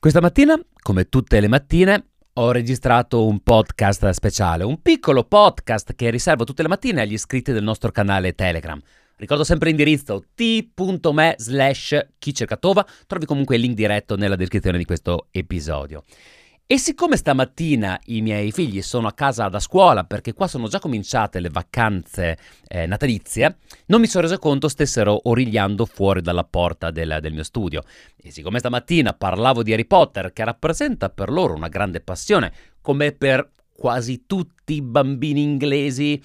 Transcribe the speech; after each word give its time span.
Questa 0.00 0.22
mattina, 0.22 0.58
come 0.82 1.10
tutte 1.10 1.38
le 1.40 1.48
mattine, 1.48 2.12
ho 2.32 2.52
registrato 2.52 3.26
un 3.26 3.40
podcast 3.40 4.08
speciale, 4.08 4.64
un 4.64 4.80
piccolo 4.80 5.24
podcast 5.24 5.94
che 5.94 6.08
riservo 6.08 6.44
tutte 6.44 6.62
le 6.62 6.68
mattine 6.68 7.02
agli 7.02 7.12
iscritti 7.12 7.52
del 7.52 7.62
nostro 7.62 7.90
canale 7.90 8.34
Telegram. 8.34 8.80
Ricordo 9.16 9.44
sempre 9.44 9.68
l'indirizzo 9.68 10.24
t.me 10.34 11.34
slash 11.36 12.06
chi 12.18 12.32
cerca 12.32 12.56
Tova, 12.56 12.82
trovi 13.06 13.26
comunque 13.26 13.56
il 13.56 13.60
link 13.60 13.74
diretto 13.74 14.16
nella 14.16 14.36
descrizione 14.36 14.78
di 14.78 14.86
questo 14.86 15.26
episodio. 15.32 16.02
E 16.72 16.78
siccome 16.78 17.16
stamattina 17.16 18.00
i 18.04 18.22
miei 18.22 18.52
figli 18.52 18.80
sono 18.80 19.08
a 19.08 19.12
casa 19.12 19.48
da 19.48 19.58
scuola, 19.58 20.04
perché 20.04 20.32
qua 20.34 20.46
sono 20.46 20.68
già 20.68 20.78
cominciate 20.78 21.40
le 21.40 21.48
vacanze 21.48 22.38
eh, 22.68 22.86
natalizie, 22.86 23.56
non 23.86 24.00
mi 24.00 24.06
sono 24.06 24.22
reso 24.22 24.38
conto 24.38 24.68
stessero 24.68 25.22
origliando 25.24 25.84
fuori 25.84 26.20
dalla 26.20 26.44
porta 26.44 26.92
del, 26.92 27.18
del, 27.20 27.32
mio 27.32 27.42
studio. 27.42 27.82
E 28.22 28.30
siccome 28.30 28.60
stamattina 28.60 29.14
parlavo 29.14 29.64
di 29.64 29.72
Harry 29.72 29.84
Potter, 29.84 30.32
che 30.32 30.44
rappresenta 30.44 31.10
per 31.10 31.30
loro 31.30 31.54
una 31.54 31.66
grande 31.66 32.00
passione, 32.00 32.52
come 32.80 33.10
per 33.10 33.50
quasi 33.72 34.26
tutti 34.26 34.74
i 34.74 34.80
bambini 34.80 35.42
inglesi, 35.42 36.22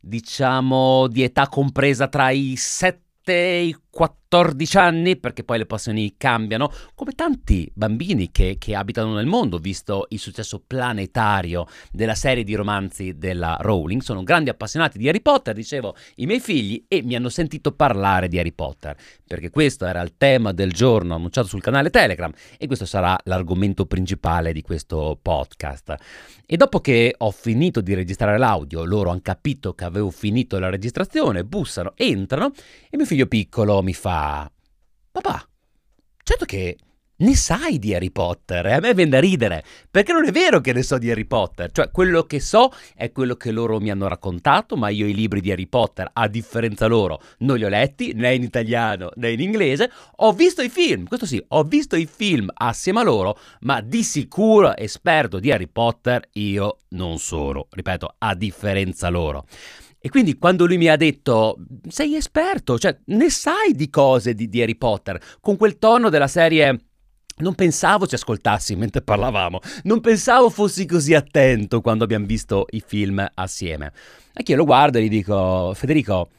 diciamo 0.00 1.06
di 1.06 1.22
età 1.22 1.46
compresa 1.46 2.08
tra 2.08 2.30
i 2.30 2.56
7 2.56 3.02
e 3.32 3.66
i 3.66 3.76
14 3.96 4.76
anni, 4.76 5.16
perché 5.16 5.42
poi 5.42 5.56
le 5.56 5.64
passioni 5.64 6.16
cambiano, 6.18 6.70
come 6.94 7.12
tanti 7.12 7.70
bambini 7.72 8.30
che, 8.30 8.56
che, 8.58 8.74
abitano 8.74 9.14
nel 9.14 9.24
mondo, 9.24 9.56
visto 9.56 10.04
il 10.10 10.18
successo 10.18 10.62
planetario 10.66 11.66
della 11.90 12.14
serie 12.14 12.44
di 12.44 12.54
romanzi 12.54 13.16
della 13.16 13.56
Rowling. 13.58 14.02
Sono 14.02 14.22
grandi 14.22 14.50
appassionati 14.50 14.98
di 14.98 15.08
Harry 15.08 15.22
Potter, 15.22 15.54
dicevo, 15.54 15.96
i 16.16 16.26
miei 16.26 16.40
figli, 16.40 16.84
e 16.88 17.02
mi 17.02 17.14
hanno 17.14 17.30
sentito 17.30 17.72
parlare 17.72 18.28
di 18.28 18.38
Harry 18.38 18.52
Potter, 18.52 18.94
perché 19.26 19.48
questo 19.48 19.86
era 19.86 20.02
il 20.02 20.12
tema 20.18 20.52
del 20.52 20.72
giorno 20.72 21.14
annunciato 21.14 21.46
sul 21.46 21.62
canale 21.62 21.88
Telegram 21.88 22.30
e 22.58 22.66
questo 22.66 22.84
sarà 22.84 23.18
l'argomento 23.24 23.86
principale 23.86 24.52
di 24.52 24.60
questo 24.60 25.18
podcast. 25.22 25.94
E 26.44 26.56
dopo 26.56 26.80
che 26.80 27.14
ho 27.16 27.30
finito 27.30 27.80
di 27.80 27.94
registrare 27.94 28.36
l'audio, 28.36 28.84
loro 28.84 29.10
hanno 29.10 29.20
capito 29.22 29.72
che 29.74 29.84
avevo 29.84 30.10
finito 30.10 30.58
la 30.58 30.68
registrazione, 30.68 31.44
bussano, 31.44 31.94
entrano 31.96 32.52
e 32.90 32.96
mio 32.96 33.06
figlio 33.06 33.26
piccolo 33.26 33.82
mi 33.86 33.94
fa 33.94 34.50
Papà, 35.12 35.48
certo 36.24 36.44
che 36.44 36.76
ne 37.18 37.34
sai 37.36 37.78
di 37.78 37.94
Harry 37.94 38.10
Potter 38.10 38.66
e 38.66 38.72
a 38.72 38.80
me 38.80 38.92
viene 38.92 39.12
da 39.12 39.20
ridere, 39.20 39.64
perché 39.88 40.12
non 40.12 40.26
è 40.26 40.32
vero 40.32 40.60
che 40.60 40.72
ne 40.72 40.82
so 40.82 40.98
di 40.98 41.08
Harry 41.08 41.24
Potter, 41.24 41.70
cioè 41.70 41.90
quello 41.92 42.24
che 42.24 42.40
so 42.40 42.72
è 42.96 43.12
quello 43.12 43.36
che 43.36 43.52
loro 43.52 43.78
mi 43.78 43.90
hanno 43.90 44.08
raccontato, 44.08 44.76
ma 44.76 44.88
io 44.88 45.06
i 45.06 45.14
libri 45.14 45.40
di 45.40 45.52
Harry 45.52 45.68
Potter, 45.68 46.10
a 46.12 46.26
differenza 46.26 46.86
loro, 46.86 47.20
non 47.38 47.58
li 47.58 47.64
ho 47.64 47.68
letti 47.68 48.12
né 48.12 48.34
in 48.34 48.42
italiano 48.42 49.10
né 49.14 49.30
in 49.30 49.40
inglese, 49.40 49.90
ho 50.16 50.32
visto 50.32 50.62
i 50.62 50.68
film, 50.68 51.06
questo 51.06 51.24
sì, 51.24 51.42
ho 51.48 51.62
visto 51.62 51.94
i 51.94 52.06
film 52.06 52.50
assieme 52.52 53.00
a 53.00 53.04
loro, 53.04 53.38
ma 53.60 53.80
di 53.80 54.02
sicuro 54.02 54.76
esperto 54.76 55.38
di 55.38 55.52
Harry 55.52 55.68
Potter 55.68 56.28
io 56.32 56.78
non 56.88 57.18
sono, 57.18 57.68
ripeto, 57.70 58.16
a 58.18 58.34
differenza 58.34 59.08
loro. 59.08 59.46
E 60.06 60.08
quindi 60.08 60.38
quando 60.38 60.66
lui 60.66 60.76
mi 60.76 60.86
ha 60.86 60.94
detto, 60.94 61.56
sei 61.88 62.14
esperto, 62.14 62.78
cioè 62.78 62.96
ne 63.06 63.28
sai 63.28 63.72
di 63.72 63.90
cose 63.90 64.34
di, 64.34 64.48
di 64.48 64.62
Harry 64.62 64.76
Potter, 64.76 65.20
con 65.40 65.56
quel 65.56 65.78
tono 65.78 66.10
della 66.10 66.28
serie... 66.28 66.78
Non 67.38 67.56
pensavo 67.56 68.06
ci 68.06 68.14
ascoltassi 68.14 68.76
mentre 68.76 69.02
parlavamo, 69.02 69.58
non 69.82 70.00
pensavo 70.00 70.48
fossi 70.48 70.86
così 70.86 71.12
attento 71.12 71.80
quando 71.80 72.04
abbiamo 72.04 72.24
visto 72.24 72.66
i 72.70 72.82
film 72.86 73.26
assieme. 73.34 73.92
E 74.32 74.44
io 74.46 74.56
lo 74.56 74.64
guardo 74.64 74.98
e 74.98 75.02
gli 75.02 75.08
dico, 75.08 75.72
Federico, 75.74 76.30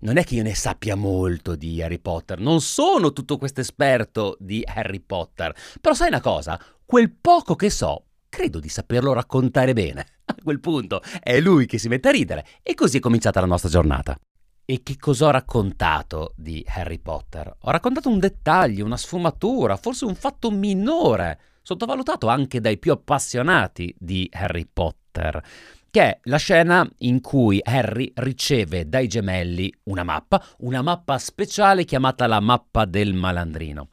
non 0.00 0.16
è 0.16 0.24
che 0.24 0.36
io 0.36 0.42
ne 0.42 0.54
sappia 0.54 0.96
molto 0.96 1.56
di 1.56 1.82
Harry 1.82 1.98
Potter, 1.98 2.40
non 2.40 2.62
sono 2.62 3.12
tutto 3.12 3.36
questo 3.36 3.60
esperto 3.60 4.38
di 4.40 4.64
Harry 4.64 5.00
Potter, 5.00 5.54
però 5.78 5.94
sai 5.94 6.08
una 6.08 6.22
cosa, 6.22 6.58
quel 6.86 7.12
poco 7.12 7.54
che 7.54 7.68
so, 7.68 8.06
credo 8.30 8.58
di 8.60 8.70
saperlo 8.70 9.12
raccontare 9.12 9.74
bene. 9.74 10.06
A 10.24 10.34
quel 10.42 10.60
punto 10.60 11.02
è 11.22 11.38
lui 11.40 11.66
che 11.66 11.76
si 11.76 11.88
mette 11.88 12.08
a 12.08 12.12
ridere 12.12 12.46
e 12.62 12.72
così 12.72 12.96
è 12.96 13.00
cominciata 13.00 13.40
la 13.40 13.46
nostra 13.46 13.68
giornata. 13.68 14.18
E 14.64 14.84
che 14.84 14.96
cosa 14.96 15.26
ho 15.26 15.30
raccontato 15.30 16.32
di 16.36 16.64
Harry 16.68 17.00
Potter? 17.00 17.56
Ho 17.62 17.70
raccontato 17.72 18.08
un 18.08 18.20
dettaglio, 18.20 18.84
una 18.84 18.96
sfumatura, 18.96 19.76
forse 19.76 20.04
un 20.04 20.14
fatto 20.14 20.52
minore, 20.52 21.40
sottovalutato 21.60 22.28
anche 22.28 22.60
dai 22.60 22.78
più 22.78 22.92
appassionati 22.92 23.92
di 23.98 24.30
Harry 24.32 24.68
Potter, 24.72 25.42
che 25.90 26.02
è 26.02 26.20
la 26.24 26.36
scena 26.36 26.88
in 26.98 27.20
cui 27.20 27.58
Harry 27.60 28.12
riceve 28.14 28.88
dai 28.88 29.08
gemelli 29.08 29.74
una 29.84 30.04
mappa, 30.04 30.40
una 30.58 30.82
mappa 30.82 31.18
speciale 31.18 31.84
chiamata 31.84 32.28
la 32.28 32.38
mappa 32.38 32.84
del 32.84 33.12
malandrino. 33.12 33.88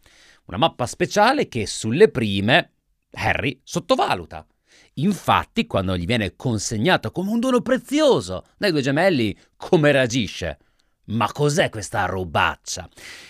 Una 0.45 0.57
mappa 0.57 0.85
speciale 0.85 1.47
che 1.47 1.65
sulle 1.65 2.09
prime 2.09 2.73
Harry 3.11 3.59
sottovaluta. 3.63 4.45
Infatti, 4.95 5.67
quando 5.67 5.95
gli 5.95 6.05
viene 6.05 6.35
consegnato 6.35 7.11
come 7.11 7.31
un 7.31 7.39
dono 7.39 7.61
prezioso 7.61 8.45
dai 8.57 8.71
due 8.71 8.81
gemelli, 8.81 9.37
come 9.55 9.91
reagisce? 9.91 10.57
Ma 11.05 11.31
cos'è 11.31 11.69
questa 11.69 12.05
robaccia? 12.05 12.89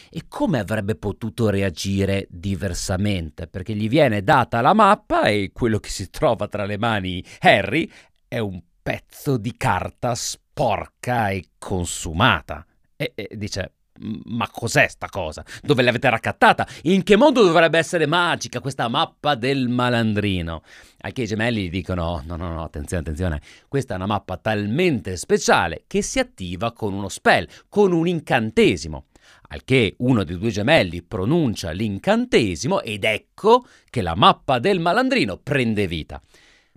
E 0.10 0.24
come 0.28 0.60
avrebbe 0.60 0.96
potuto 0.96 1.50
reagire 1.50 2.26
diversamente? 2.30 3.48
Perché 3.48 3.76
gli 3.76 3.88
viene 3.88 4.24
data 4.24 4.62
la 4.62 4.74
mappa 4.74 5.28
e 5.28 5.52
quello 5.54 5.80
che 5.80 5.90
si 5.90 6.10
trova 6.10 6.48
tra 6.48 6.66
le 6.66 6.78
mani 6.78 7.24
Harry 7.40 7.90
è 8.28 8.40
un 8.40 8.60
pezzo 8.82 9.38
di 9.38 9.56
carta 9.58 10.16
sporca 10.16 11.30
e 11.30 11.50
consumata. 11.58 12.66
E, 12.96 13.12
e 13.14 13.30
dice, 13.36 13.74
ma 14.00 14.50
cos'è 14.50 14.88
sta 14.88 15.08
cosa? 15.08 15.44
Dove 15.62 15.82
l'avete 15.82 16.10
raccattata? 16.10 16.68
In 16.84 17.04
che 17.04 17.16
modo 17.16 17.44
dovrebbe 17.44 17.78
essere 17.78 18.06
magica 18.06 18.60
questa 18.60 18.88
mappa 18.88 19.36
del 19.36 19.68
malandrino? 19.68 20.62
Al 21.00 21.14
che 21.14 21.24
i 21.24 21.28
gemelli 21.28 21.64
gli 21.64 21.70
dicono: 21.70 22.22
no, 22.26 22.36
no, 22.36 22.54
no, 22.54 22.64
attenzione, 22.64 23.02
attenzione, 23.02 23.42
questa 23.68 23.94
è 23.94 23.98
una 23.98 24.06
mappa 24.06 24.38
talmente 24.38 25.18
speciale 25.18 25.84
che 25.88 26.02
si 26.02 26.20
attiva 26.20 26.72
con 26.74 26.94
uno 26.94 27.10
spell, 27.10 27.48
con 27.70 27.92
un 27.92 28.08
incantesimo. 28.08 29.06
Al 29.50 29.64
che 29.64 29.96
uno 30.00 30.24
dei 30.24 30.38
due 30.38 30.50
gemelli 30.50 31.02
pronuncia 31.04 31.72
l'incantesimo 31.72 32.82
ed 32.82 33.06
ecco 33.06 33.66
che 33.90 34.02
la 34.02 34.16
mappa 34.16 34.60
del 34.60 34.80
malandrino 34.80 35.38
prende 35.38 35.88
vita. 35.88 36.22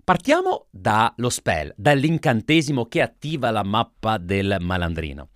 Partiamo 0.03 0.67
dallo 0.69 1.29
spell, 1.29 1.73
dall'incantesimo 1.75 2.85
che 2.87 3.01
attiva 3.01 3.51
la 3.51 3.63
mappa 3.63 4.17
del 4.17 4.57
malandrino. 4.59 5.29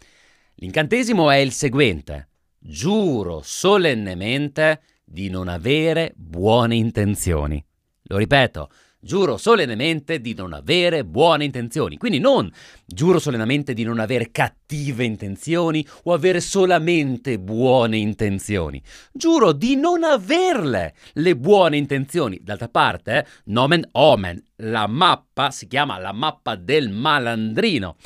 L'incantesimo 0.55 1.29
è 1.29 1.37
il 1.37 1.51
seguente. 1.51 2.29
Giuro 2.57 3.41
solennemente 3.43 4.81
di 5.03 5.29
non 5.29 5.49
avere 5.49 6.13
buone 6.15 6.75
intenzioni. 6.75 7.63
Lo 8.03 8.17
ripeto, 8.17 8.69
giuro 9.01 9.35
solennemente 9.35 10.21
di 10.21 10.33
non 10.33 10.53
avere 10.53 11.03
buone 11.03 11.43
intenzioni. 11.43 11.97
Quindi 11.97 12.19
non 12.19 12.49
giuro 12.85 13.19
solennemente 13.19 13.73
di 13.73 13.83
non 13.83 13.99
avere 13.99 14.31
cattive 14.31 15.03
intenzioni 15.03 15.85
o 16.03 16.13
avere 16.13 16.39
solamente 16.39 17.37
buone 17.37 17.97
intenzioni. 17.97 18.81
Giuro 19.11 19.51
di 19.51 19.75
non 19.75 20.05
averle 20.05 20.95
le 21.13 21.35
buone 21.35 21.75
intenzioni. 21.75 22.39
D'altra 22.41 22.69
parte, 22.69 23.17
eh, 23.17 23.25
nomen 23.45 23.89
omen, 23.91 24.41
la 24.57 24.87
mappa 24.87 25.51
si 25.51 25.67
chiama 25.67 25.99
la 25.99 26.13
mappa 26.13 26.55
del 26.55 26.89
malandrino. 26.89 27.97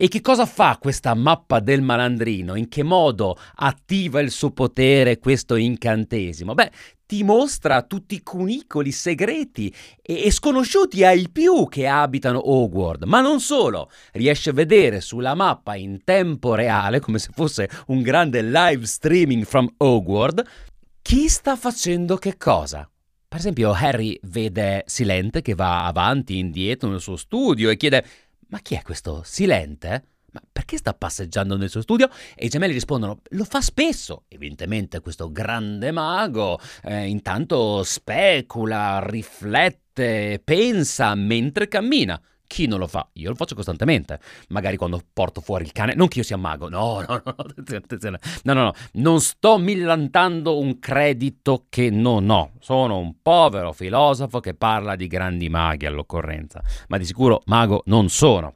E 0.00 0.06
che 0.06 0.20
cosa 0.20 0.46
fa 0.46 0.78
questa 0.80 1.12
mappa 1.14 1.58
del 1.58 1.82
malandrino? 1.82 2.54
In 2.54 2.68
che 2.68 2.84
modo 2.84 3.36
attiva 3.56 4.20
il 4.20 4.30
suo 4.30 4.52
potere 4.52 5.18
questo 5.18 5.56
incantesimo? 5.56 6.54
Beh, 6.54 6.70
ti 7.04 7.24
mostra 7.24 7.82
tutti 7.82 8.14
i 8.14 8.22
cunicoli 8.22 8.92
segreti 8.92 9.74
e, 10.00 10.30
sconosciuti 10.30 11.02
ai 11.02 11.28
più 11.28 11.66
che 11.66 11.88
abitano 11.88 12.48
Hogwarts, 12.48 13.06
ma 13.06 13.20
non 13.20 13.40
solo, 13.40 13.90
riesce 14.12 14.50
a 14.50 14.52
vedere 14.52 15.00
sulla 15.00 15.34
mappa 15.34 15.74
in 15.74 16.04
tempo 16.04 16.54
reale, 16.54 17.00
come 17.00 17.18
se 17.18 17.30
fosse 17.34 17.68
un 17.88 18.00
grande 18.00 18.40
live 18.40 18.86
streaming 18.86 19.42
from 19.44 19.68
Hogwarts, 19.78 20.48
chi 21.02 21.28
sta 21.28 21.56
facendo 21.56 22.18
che 22.18 22.36
cosa. 22.36 22.88
Per 23.26 23.38
esempio, 23.38 23.72
Harry 23.72 24.16
vede 24.22 24.84
Silente 24.86 25.42
che 25.42 25.54
va 25.54 25.86
avanti 25.86 26.34
e 26.34 26.38
indietro 26.38 26.88
nel 26.88 27.00
suo 27.00 27.16
studio 27.16 27.68
e 27.68 27.76
chiede 27.76 28.04
ma 28.48 28.58
chi 28.60 28.74
è 28.74 28.82
questo 28.82 29.22
silente? 29.24 30.04
Ma 30.30 30.42
perché 30.52 30.76
sta 30.76 30.92
passeggiando 30.92 31.56
nel 31.56 31.70
suo 31.70 31.80
studio? 31.80 32.10
E 32.34 32.46
i 32.46 32.48
gemelli 32.48 32.74
rispondono: 32.74 33.22
Lo 33.30 33.44
fa 33.44 33.60
spesso. 33.60 34.24
Evidentemente, 34.28 35.00
questo 35.00 35.32
grande 35.32 35.90
mago 35.90 36.60
eh, 36.82 37.06
intanto 37.06 37.82
specula, 37.82 39.00
riflette, 39.02 40.40
pensa 40.44 41.14
mentre 41.14 41.68
cammina. 41.68 42.20
Chi 42.48 42.66
non 42.66 42.78
lo 42.78 42.86
fa? 42.86 43.06
Io 43.12 43.28
lo 43.28 43.34
faccio 43.36 43.54
costantemente. 43.54 44.18
Magari 44.48 44.76
quando 44.76 45.00
porto 45.12 45.40
fuori 45.40 45.64
il 45.64 45.72
cane. 45.72 45.94
Non 45.94 46.08
che 46.08 46.18
io 46.18 46.24
sia 46.24 46.38
mago. 46.38 46.68
No, 46.68 47.04
no, 47.06 47.22
no, 47.24 47.34
attenzione. 47.36 48.18
No, 48.42 48.54
no, 48.54 48.62
no. 48.64 48.72
Non 48.94 49.20
sto 49.20 49.58
millantando 49.58 50.58
un 50.58 50.78
credito 50.80 51.66
che 51.68 51.90
non 51.90 52.30
ho. 52.30 52.52
Sono 52.58 52.98
un 52.98 53.20
povero 53.20 53.72
filosofo 53.72 54.40
che 54.40 54.54
parla 54.54 54.96
di 54.96 55.06
grandi 55.06 55.50
maghi 55.50 55.86
all'occorrenza. 55.86 56.62
Ma 56.88 56.96
di 56.96 57.04
sicuro 57.04 57.42
mago 57.44 57.82
non 57.84 58.08
sono. 58.08 58.54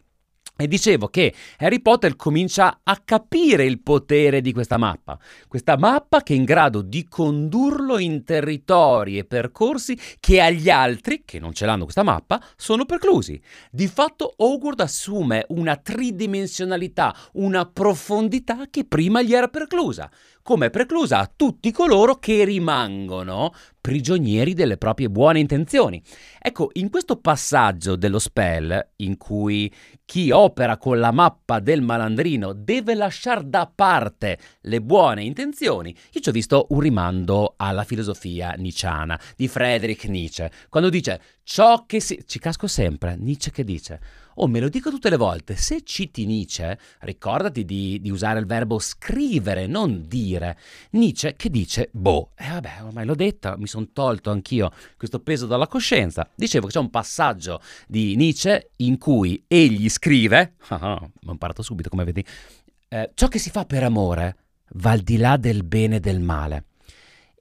E 0.62 0.68
dicevo 0.68 1.08
che 1.08 1.34
Harry 1.58 1.80
Potter 1.80 2.14
comincia 2.14 2.82
a 2.84 3.02
capire 3.04 3.64
il 3.64 3.80
potere 3.80 4.40
di 4.40 4.52
questa 4.52 4.76
mappa, 4.76 5.18
questa 5.48 5.76
mappa 5.76 6.22
che 6.22 6.34
è 6.34 6.36
in 6.36 6.44
grado 6.44 6.82
di 6.82 7.08
condurlo 7.08 7.98
in 7.98 8.22
territori 8.22 9.18
e 9.18 9.24
percorsi 9.24 9.98
che 10.20 10.40
agli 10.40 10.70
altri, 10.70 11.24
che 11.24 11.40
non 11.40 11.52
ce 11.52 11.66
l'hanno 11.66 11.82
questa 11.82 12.04
mappa, 12.04 12.40
sono 12.54 12.84
preclusi. 12.84 13.42
Di 13.72 13.88
fatto 13.88 14.34
Hogwarts 14.36 14.84
assume 14.84 15.46
una 15.48 15.74
tridimensionalità, 15.74 17.12
una 17.32 17.66
profondità 17.66 18.66
che 18.70 18.84
prima 18.84 19.20
gli 19.20 19.34
era 19.34 19.48
preclusa 19.48 20.08
come 20.42 20.70
preclusa 20.70 21.18
a 21.18 21.30
tutti 21.34 21.70
coloro 21.70 22.16
che 22.16 22.44
rimangono 22.44 23.52
prigionieri 23.80 24.54
delle 24.54 24.76
proprie 24.76 25.10
buone 25.10 25.40
intenzioni. 25.40 26.00
Ecco, 26.40 26.70
in 26.74 26.88
questo 26.88 27.16
passaggio 27.16 27.96
dello 27.96 28.20
spell, 28.20 28.90
in 28.96 29.16
cui 29.16 29.72
chi 30.04 30.30
opera 30.30 30.76
con 30.76 30.98
la 31.00 31.10
mappa 31.10 31.58
del 31.58 31.82
malandrino 31.82 32.52
deve 32.52 32.94
lasciare 32.94 33.48
da 33.48 33.70
parte 33.72 34.38
le 34.62 34.80
buone 34.80 35.24
intenzioni, 35.24 35.94
io 36.12 36.20
ci 36.20 36.28
ho 36.28 36.32
visto 36.32 36.66
un 36.70 36.80
rimando 36.80 37.54
alla 37.56 37.84
filosofia 37.84 38.52
nicciana 38.52 39.18
di 39.36 39.48
Friedrich 39.48 40.04
Nietzsche, 40.04 40.50
quando 40.68 40.88
dice 40.88 41.20
ciò 41.42 41.84
che 41.86 42.00
si... 42.00 42.22
ci 42.26 42.38
casco 42.38 42.66
sempre, 42.66 43.16
Nietzsche 43.16 43.50
che 43.50 43.64
dice 43.64 44.00
Oh, 44.36 44.46
me 44.46 44.60
lo 44.60 44.68
dico 44.68 44.88
tutte 44.88 45.10
le 45.10 45.16
volte, 45.16 45.56
se 45.56 45.82
citi 45.82 46.24
Nietzsche, 46.24 46.78
ricordati 47.00 47.64
di, 47.64 48.00
di, 48.00 48.10
usare 48.10 48.38
il 48.38 48.46
verbo 48.46 48.78
scrivere, 48.78 49.66
non 49.66 50.06
dire. 50.06 50.56
Nietzsche 50.92 51.34
che 51.36 51.50
dice, 51.50 51.90
boh, 51.92 52.30
e 52.36 52.46
eh, 52.46 52.50
vabbè, 52.52 52.82
ormai 52.82 53.04
l'ho 53.04 53.14
detta, 53.14 53.56
mi 53.58 53.66
sono 53.66 53.88
tolto 53.92 54.30
anch'io 54.30 54.70
questo 54.96 55.20
peso 55.20 55.46
dalla 55.46 55.66
coscienza. 55.66 56.26
Dicevo 56.34 56.66
che 56.66 56.72
c'è 56.72 56.78
un 56.78 56.90
passaggio 56.90 57.60
di 57.86 58.16
Nietzsche 58.16 58.70
in 58.76 58.96
cui 58.96 59.44
egli 59.46 59.88
scrive, 59.90 60.54
ah, 60.68 60.94
ho 60.94 61.30
imparato 61.30 61.62
subito 61.62 61.90
come 61.90 62.04
vedi, 62.04 62.24
eh, 62.88 63.10
ciò 63.14 63.28
che 63.28 63.38
si 63.38 63.50
fa 63.50 63.66
per 63.66 63.82
amore 63.82 64.36
va 64.76 64.92
al 64.92 65.00
di 65.00 65.18
là 65.18 65.36
del 65.36 65.64
bene 65.64 65.96
e 65.96 66.00
del 66.00 66.20
male. 66.20 66.64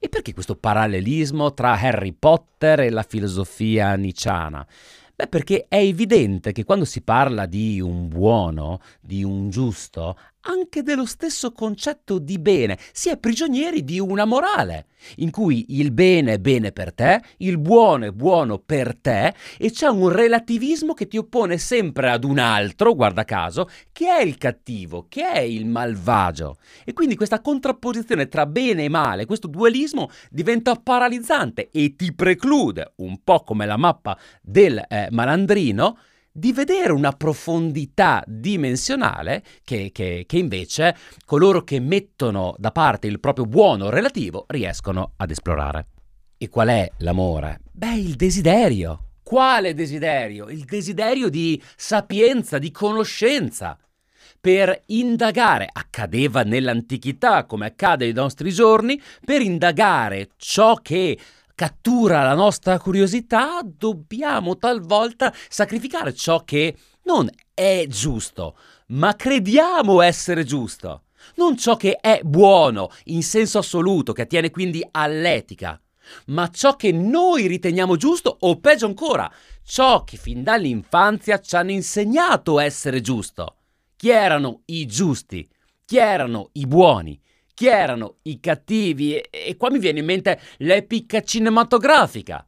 E 0.03 0.09
perché 0.09 0.33
questo 0.33 0.55
parallelismo 0.55 1.53
tra 1.53 1.73
Harry 1.73 2.11
Potter 2.11 2.79
e 2.79 2.89
la 2.89 3.03
filosofia 3.03 3.93
nicciana? 3.93 4.65
Beh, 5.13 5.27
perché 5.27 5.65
è 5.67 5.75
evidente 5.77 6.51
che 6.53 6.63
quando 6.63 6.85
si 6.85 7.03
parla 7.03 7.45
di 7.45 7.79
un 7.79 8.07
buono, 8.07 8.79
di 8.99 9.23
un 9.23 9.51
giusto, 9.51 10.17
anche 10.41 10.83
dello 10.83 11.05
stesso 11.05 11.51
concetto 11.51 12.19
di 12.19 12.39
bene, 12.39 12.77
si 12.91 13.09
è 13.09 13.17
prigionieri 13.17 13.83
di 13.83 13.99
una 13.99 14.25
morale, 14.25 14.87
in 15.17 15.31
cui 15.31 15.65
il 15.79 15.91
bene 15.91 16.33
è 16.33 16.39
bene 16.39 16.71
per 16.71 16.93
te, 16.93 17.21
il 17.37 17.57
buono 17.57 18.05
è 18.05 18.11
buono 18.11 18.59
per 18.59 18.95
te, 18.95 19.33
e 19.57 19.71
c'è 19.71 19.87
un 19.87 20.09
relativismo 20.09 20.93
che 20.93 21.07
ti 21.07 21.17
oppone 21.17 21.57
sempre 21.57 22.09
ad 22.09 22.23
un 22.23 22.39
altro, 22.39 22.95
guarda 22.95 23.23
caso, 23.23 23.69
che 23.91 24.07
è 24.07 24.21
il 24.21 24.37
cattivo, 24.37 25.05
che 25.09 25.29
è 25.29 25.39
il 25.39 25.65
malvagio. 25.65 26.57
E 26.85 26.93
quindi 26.93 27.15
questa 27.15 27.41
contrapposizione 27.41 28.27
tra 28.27 28.45
bene 28.45 28.85
e 28.85 28.89
male, 28.89 29.25
questo 29.25 29.47
dualismo 29.47 30.09
diventa 30.29 30.75
paralizzante 30.75 31.69
e 31.71 31.95
ti 31.95 32.13
preclude, 32.13 32.93
un 32.97 33.21
po' 33.23 33.43
come 33.43 33.65
la 33.65 33.77
mappa 33.77 34.17
del 34.41 34.83
eh, 34.87 35.07
malandrino, 35.11 35.97
di 36.31 36.53
vedere 36.53 36.93
una 36.93 37.11
profondità 37.11 38.23
dimensionale 38.25 39.43
che, 39.63 39.91
che, 39.91 40.23
che, 40.25 40.37
invece 40.37 40.95
coloro 41.25 41.63
che 41.63 41.79
mettono 41.79 42.55
da 42.57 42.71
parte 42.71 43.07
il 43.07 43.19
proprio 43.19 43.45
buono 43.45 43.89
relativo 43.89 44.45
riescono 44.47 45.13
ad 45.17 45.31
esplorare. 45.31 45.87
E 46.37 46.49
qual 46.49 46.69
è 46.69 46.89
l'amore? 46.99 47.59
Beh, 47.71 47.95
il 47.95 48.15
desiderio. 48.15 49.09
Quale 49.21 49.73
desiderio? 49.73 50.49
Il 50.49 50.65
desiderio 50.65 51.29
di 51.29 51.61
sapienza, 51.75 52.57
di 52.57 52.71
conoscenza. 52.71 53.77
Per 54.39 54.81
indagare, 54.87 55.69
accadeva 55.71 56.41
nell'antichità 56.41 57.45
come 57.45 57.67
accade 57.67 58.05
ai 58.05 58.13
nostri 58.13 58.51
giorni, 58.51 58.99
per 59.23 59.41
indagare 59.41 60.29
ciò 60.37 60.73
che 60.75 61.15
cattura 61.61 62.23
la 62.23 62.33
nostra 62.33 62.79
curiosità, 62.79 63.61
dobbiamo 63.63 64.57
talvolta 64.57 65.31
sacrificare 65.47 66.11
ciò 66.11 66.43
che 66.43 66.75
non 67.03 67.29
è 67.53 67.85
giusto, 67.87 68.57
ma 68.87 69.15
crediamo 69.15 70.01
essere 70.01 70.43
giusto. 70.43 71.03
Non 71.35 71.55
ciò 71.55 71.75
che 71.75 71.97
è 71.97 72.21
buono 72.23 72.89
in 73.05 73.21
senso 73.21 73.59
assoluto, 73.59 74.11
che 74.11 74.23
attiene 74.23 74.49
quindi 74.49 74.83
all'etica, 74.89 75.79
ma 76.27 76.49
ciò 76.49 76.75
che 76.75 76.91
noi 76.91 77.45
riteniamo 77.45 77.95
giusto 77.95 78.37
o 78.39 78.59
peggio 78.59 78.87
ancora, 78.87 79.31
ciò 79.63 80.03
che 80.03 80.17
fin 80.17 80.41
dall'infanzia 80.41 81.39
ci 81.39 81.55
hanno 81.55 81.69
insegnato 81.69 82.59
essere 82.59 83.01
giusto. 83.01 83.57
Chi 83.95 84.09
erano 84.09 84.63
i 84.65 84.87
giusti? 84.87 85.47
Chi 85.85 85.97
erano 85.97 86.49
i 86.53 86.65
buoni? 86.65 87.21
Chi 87.53 87.67
erano 87.67 88.17
i 88.23 88.39
cattivi 88.39 89.15
e, 89.15 89.29
e 89.29 89.57
qua 89.57 89.69
mi 89.69 89.79
viene 89.79 89.99
in 89.99 90.05
mente 90.05 90.39
l'epica 90.57 91.21
cinematografica. 91.21 92.45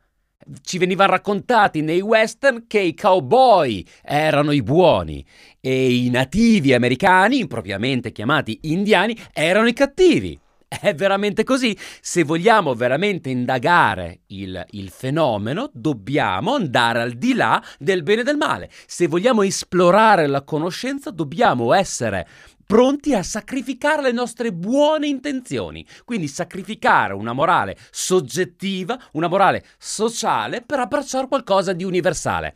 Ci 0.61 0.77
veniva 0.77 1.05
raccontati 1.05 1.81
nei 1.81 2.01
western 2.01 2.65
che 2.67 2.79
i 2.79 2.93
cowboy 2.93 3.85
erano 4.01 4.51
i 4.51 4.61
buoni 4.61 5.25
e 5.61 5.95
i 5.95 6.09
nativi 6.09 6.73
americani, 6.73 7.39
impropriamente 7.39 8.11
chiamati 8.11 8.59
indiani, 8.63 9.17
erano 9.31 9.67
i 9.67 9.73
cattivi. 9.73 10.37
È 10.81 10.95
veramente 10.95 11.43
così? 11.43 11.77
Se 12.01 12.23
vogliamo 12.23 12.73
veramente 12.73 13.29
indagare 13.29 14.21
il, 14.27 14.65
il, 14.71 14.89
fenomeno, 14.89 15.69
dobbiamo 15.71 16.55
andare 16.55 17.01
al 17.01 17.13
di 17.13 17.33
là 17.33 17.63
del 17.77 18.01
bene 18.01 18.21
e 18.21 18.23
del 18.23 18.37
male. 18.37 18.69
Se 18.87 19.07
vogliamo 19.07 19.43
esplorare 19.43 20.25
la 20.25 20.41
conoscenza, 20.41 21.11
dobbiamo 21.11 21.73
essere 21.73 22.27
pronti 22.65 23.13
a 23.13 23.23
sacrificare 23.23 24.01
le 24.01 24.11
nostre 24.11 24.53
buone 24.53 25.07
intenzioni, 25.07 25.85
quindi 26.05 26.27
sacrificare 26.27 27.13
una 27.13 27.33
morale 27.33 27.77
soggettiva, 27.91 28.99
una 29.13 29.27
morale 29.27 29.63
sociale 29.77 30.61
per 30.61 30.79
abbracciare 30.79 31.27
qualcosa 31.27 31.73
di 31.73 31.83
universale. 31.83 32.55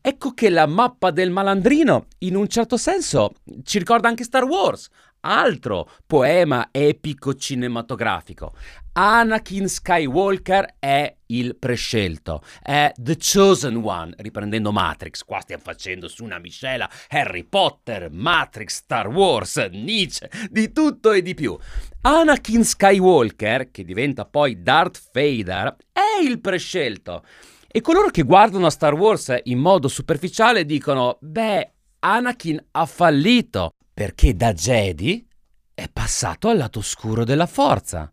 Ecco 0.00 0.32
che 0.32 0.50
la 0.50 0.66
mappa 0.66 1.10
del 1.10 1.30
malandrino, 1.30 2.08
in 2.18 2.36
un 2.36 2.46
certo 2.46 2.76
senso, 2.76 3.32
ci 3.62 3.78
ricorda 3.78 4.08
anche 4.08 4.24
Star 4.24 4.44
Wars, 4.44 4.90
altro 5.24 5.90
poema 6.06 6.68
epico 6.70 7.34
cinematografico. 7.34 8.52
Anakin 8.92 9.68
Skywalker 9.68 10.76
è 10.78 11.16
il 11.26 11.56
prescelto, 11.56 12.42
è 12.62 12.92
The 12.94 13.16
Chosen 13.16 13.80
One, 13.82 14.14
riprendendo 14.18 14.70
Matrix. 14.70 15.24
Qua 15.24 15.40
stiamo 15.40 15.62
facendo 15.64 16.06
su 16.06 16.22
una 16.22 16.38
miscela 16.38 16.88
Harry 17.08 17.42
Potter, 17.42 18.08
Matrix, 18.12 18.82
Star 18.82 19.08
Wars, 19.08 19.56
Nietzsche, 19.72 20.30
di 20.48 20.70
tutto 20.70 21.10
e 21.10 21.22
di 21.22 21.34
più. 21.34 21.58
Anakin 22.02 22.62
Skywalker, 22.62 23.70
che 23.72 23.84
diventa 23.84 24.26
poi 24.26 24.62
Darth 24.62 25.10
Vader, 25.12 25.74
è 25.90 26.22
il 26.22 26.40
prescelto. 26.40 27.24
E 27.66 27.80
coloro 27.80 28.10
che 28.10 28.22
guardano 28.22 28.66
a 28.66 28.70
Star 28.70 28.94
Wars 28.94 29.34
in 29.44 29.58
modo 29.58 29.88
superficiale 29.88 30.64
dicono: 30.64 31.18
Beh, 31.20 31.72
Anakin 31.98 32.64
ha 32.70 32.86
fallito 32.86 33.72
perché 33.94 34.34
da 34.34 34.52
Jedi 34.52 35.24
è 35.72 35.88
passato 35.88 36.48
al 36.48 36.56
lato 36.56 36.80
oscuro 36.80 37.24
della 37.24 37.46
forza. 37.46 38.12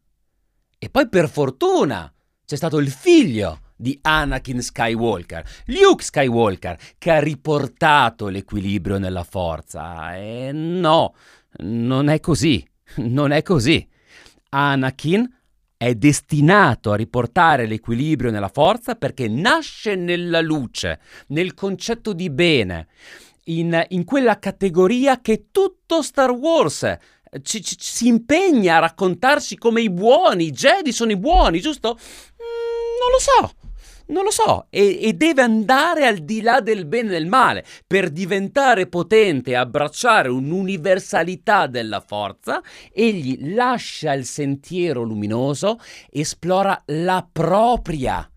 E 0.77 0.89
poi 0.89 1.09
per 1.09 1.27
fortuna 1.27 2.11
c'è 2.45 2.55
stato 2.55 2.77
il 2.77 2.89
figlio 2.89 3.61
di 3.75 3.97
Anakin 3.99 4.61
Skywalker, 4.61 5.43
Luke 5.65 6.03
Skywalker, 6.03 6.77
che 6.99 7.11
ha 7.11 7.19
riportato 7.19 8.27
l'equilibrio 8.27 8.99
nella 8.99 9.23
forza. 9.23 10.15
E 10.15 10.51
no, 10.51 11.15
non 11.59 12.09
è 12.09 12.19
così, 12.19 12.63
non 12.97 13.31
è 13.31 13.41
così. 13.41 13.87
Anakin 14.49 15.27
è 15.77 15.95
destinato 15.95 16.91
a 16.91 16.95
riportare 16.95 17.65
l'equilibrio 17.65 18.29
nella 18.29 18.49
forza 18.49 18.93
perché 18.93 19.27
nasce 19.27 19.95
nella 19.95 20.41
luce, 20.41 20.99
nel 21.27 21.55
concetto 21.55 22.13
di 22.13 22.29
bene 22.29 22.87
in, 23.45 23.85
in 23.89 24.03
quella 24.03 24.39
categoria 24.39 25.19
che 25.21 25.47
tutto 25.51 26.01
Star 26.01 26.31
Wars 26.31 26.97
ci, 27.41 27.63
ci, 27.63 27.75
si 27.79 28.07
impegna 28.07 28.77
a 28.77 28.79
raccontarci 28.79 29.57
come 29.57 29.81
i 29.81 29.89
buoni, 29.89 30.47
i 30.47 30.51
Jedi 30.51 30.91
sono 30.91 31.11
i 31.11 31.17
buoni, 31.17 31.61
giusto? 31.61 31.93
Mm, 31.93 32.99
non 32.99 33.11
lo 33.11 33.19
so. 33.19 33.55
Non 34.07 34.25
lo 34.25 34.31
so, 34.31 34.65
e, 34.69 34.99
e, 35.01 35.13
deve 35.13 35.41
andare 35.41 36.05
al 36.05 36.17
di 36.17 36.41
là 36.41 36.59
del 36.59 36.85
bene 36.85 37.07
e 37.07 37.11
del 37.11 37.27
male 37.27 37.63
per 37.87 38.09
diventare 38.09 38.87
potente 38.87 39.51
e 39.51 39.55
abbracciare 39.55 40.27
un'universalità 40.27 41.65
della 41.67 42.01
forza. 42.01 42.61
Egli 42.91 43.53
lascia 43.53 44.11
il 44.11 44.25
sentiero 44.25 45.03
luminoso, 45.03 45.79
esplora 46.09 46.77
la 46.87 47.25
propria 47.31 48.29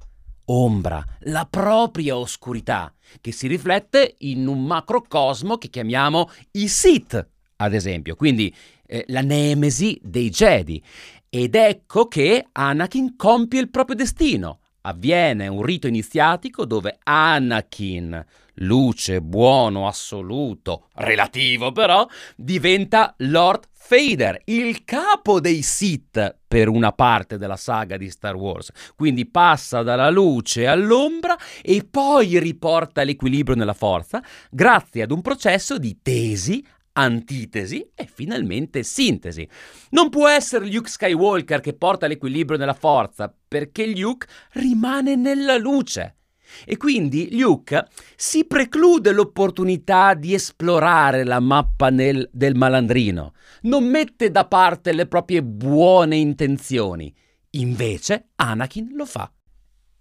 ombra, 0.46 1.04
la 1.20 1.46
propria 1.48 2.16
oscurità, 2.16 2.92
che 3.20 3.32
si 3.32 3.46
riflette 3.46 4.16
in 4.18 4.46
un 4.46 4.64
macrocosmo 4.64 5.56
che 5.56 5.68
chiamiamo 5.68 6.30
i 6.52 6.68
Sith, 6.68 7.28
ad 7.56 7.74
esempio, 7.74 8.16
quindi 8.16 8.54
eh, 8.86 9.04
la 9.08 9.22
nemesi 9.22 9.98
dei 10.02 10.30
Jedi. 10.30 10.82
Ed 11.28 11.54
ecco 11.54 12.06
che 12.06 12.46
Anakin 12.52 13.16
compie 13.16 13.60
il 13.60 13.70
proprio 13.70 13.96
destino. 13.96 14.60
avviene 14.86 15.48
un 15.48 15.62
rito 15.62 15.86
iniziatico 15.86 16.64
dove 16.64 16.98
Anakin, 17.02 18.24
luce, 18.56 19.20
buono, 19.20 19.86
assoluto, 19.86 20.88
relativo 20.94 21.72
però, 21.72 22.06
diventa 22.36 23.14
Lord 23.18 23.68
Vader, 23.88 24.40
il 24.46 24.84
capo 24.84 25.40
dei 25.40 25.62
Sith 25.62 26.38
per 26.48 26.68
una 26.68 26.92
parte 26.92 27.36
della 27.36 27.56
saga 27.56 27.96
di 27.96 28.10
Star 28.10 28.34
Wars. 28.34 28.70
Quindi 28.94 29.26
passa 29.26 29.82
dalla 29.82 30.08
luce 30.08 30.66
all'ombra 30.66 31.36
e 31.62 31.86
poi 31.88 32.38
riporta 32.38 33.02
l'equilibrio 33.02 33.56
nella 33.56 33.74
forza 33.74 34.22
grazie 34.50 35.02
ad 35.02 35.10
un 35.10 35.20
processo 35.20 35.78
di 35.78 35.98
tesi, 36.00 36.64
antitesi 36.92 37.86
e 37.94 38.08
finalmente 38.10 38.82
sintesi. 38.82 39.46
Non 39.90 40.08
può 40.08 40.28
essere 40.28 40.66
Luke 40.66 40.88
Skywalker 40.88 41.60
che 41.60 41.74
porta 41.74 42.06
l'equilibrio 42.06 42.56
nella 42.56 42.72
forza, 42.72 43.34
perché 43.46 43.86
Luke 43.86 44.26
rimane 44.52 45.16
nella 45.16 45.56
luce. 45.56 46.16
E 46.64 46.76
quindi 46.76 47.36
Luke 47.38 47.86
si 48.16 48.44
preclude 48.44 49.12
l'opportunità 49.12 50.14
di 50.14 50.34
esplorare 50.34 51.24
la 51.24 51.40
mappa 51.40 51.90
nel, 51.90 52.28
del 52.32 52.54
malandrino, 52.54 53.32
non 53.62 53.84
mette 53.84 54.30
da 54.30 54.46
parte 54.46 54.92
le 54.92 55.06
proprie 55.06 55.42
buone 55.42 56.16
intenzioni. 56.16 57.14
Invece 57.50 58.30
Anakin 58.36 58.90
lo 58.94 59.06
fa. 59.06 59.30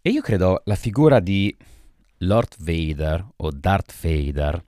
E 0.02 0.10
io 0.10 0.22
credo 0.22 0.62
la 0.66 0.76
figura 0.76 1.20
di 1.20 1.56
Lord 2.20 2.56
Vader 2.58 3.26
o 3.38 3.52
Darth 3.52 3.94
Vader 4.02 4.64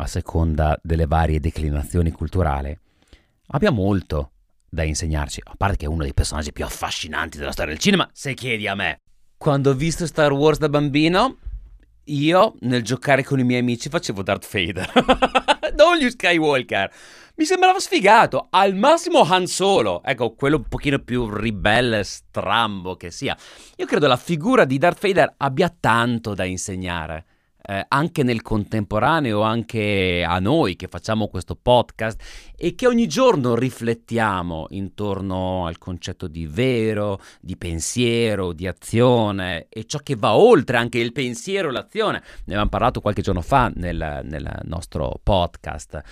a 0.00 0.06
seconda 0.06 0.78
delle 0.82 1.06
varie 1.06 1.40
declinazioni 1.40 2.10
culturali, 2.10 2.76
abbia 3.48 3.70
molto 3.70 4.32
da 4.68 4.82
insegnarci, 4.82 5.40
a 5.44 5.54
parte 5.56 5.76
che 5.76 5.84
è 5.86 5.88
uno 5.88 6.02
dei 6.02 6.14
personaggi 6.14 6.52
più 6.52 6.64
affascinanti 6.64 7.38
della 7.38 7.52
storia 7.52 7.72
del 7.72 7.80
cinema, 7.80 8.08
se 8.12 8.34
chiedi 8.34 8.66
a 8.66 8.74
me. 8.74 9.00
Quando 9.38 9.70
ho 9.70 9.74
visto 9.74 10.04
Star 10.04 10.32
Wars 10.32 10.58
da 10.58 10.68
bambino, 10.68 11.36
io 12.06 12.56
nel 12.62 12.82
giocare 12.82 13.22
con 13.22 13.38
i 13.38 13.44
miei 13.44 13.60
amici 13.60 13.88
facevo 13.88 14.24
Darth 14.24 14.50
Vader, 14.50 14.90
non 15.78 15.96
gli 15.96 16.10
Skywalker. 16.10 16.92
Mi 17.36 17.44
sembrava 17.44 17.78
sfigato, 17.78 18.48
al 18.50 18.74
massimo 18.74 19.20
Han 19.20 19.46
Solo, 19.46 20.02
ecco, 20.02 20.34
quello 20.34 20.56
un 20.56 20.64
pochino 20.68 20.98
più 20.98 21.32
ribelle, 21.32 22.02
strambo 22.02 22.96
che 22.96 23.12
sia. 23.12 23.36
Io 23.76 23.86
credo 23.86 24.08
la 24.08 24.16
figura 24.16 24.64
di 24.64 24.76
Darth 24.76 25.06
Vader 25.06 25.34
abbia 25.36 25.72
tanto 25.78 26.34
da 26.34 26.42
insegnare 26.42 27.26
eh, 27.68 27.84
anche 27.86 28.22
nel 28.22 28.40
contemporaneo, 28.40 29.42
anche 29.42 30.24
a 30.26 30.38
noi 30.38 30.74
che 30.74 30.88
facciamo 30.88 31.28
questo 31.28 31.54
podcast 31.54 32.18
e 32.56 32.74
che 32.74 32.86
ogni 32.86 33.06
giorno 33.06 33.54
riflettiamo 33.54 34.68
intorno 34.70 35.66
al 35.66 35.76
concetto 35.76 36.28
di 36.28 36.46
vero, 36.46 37.20
di 37.40 37.58
pensiero, 37.58 38.54
di 38.54 38.66
azione 38.66 39.66
e 39.68 39.84
ciò 39.84 39.98
che 39.98 40.16
va 40.16 40.34
oltre 40.34 40.78
anche 40.78 40.98
il 40.98 41.12
pensiero 41.12 41.68
e 41.68 41.72
l'azione. 41.72 42.20
Ne 42.20 42.54
abbiamo 42.54 42.70
parlato 42.70 43.02
qualche 43.02 43.20
giorno 43.20 43.42
fa 43.42 43.70
nel, 43.74 44.20
nel 44.24 44.60
nostro 44.62 45.20
podcast. 45.22 46.02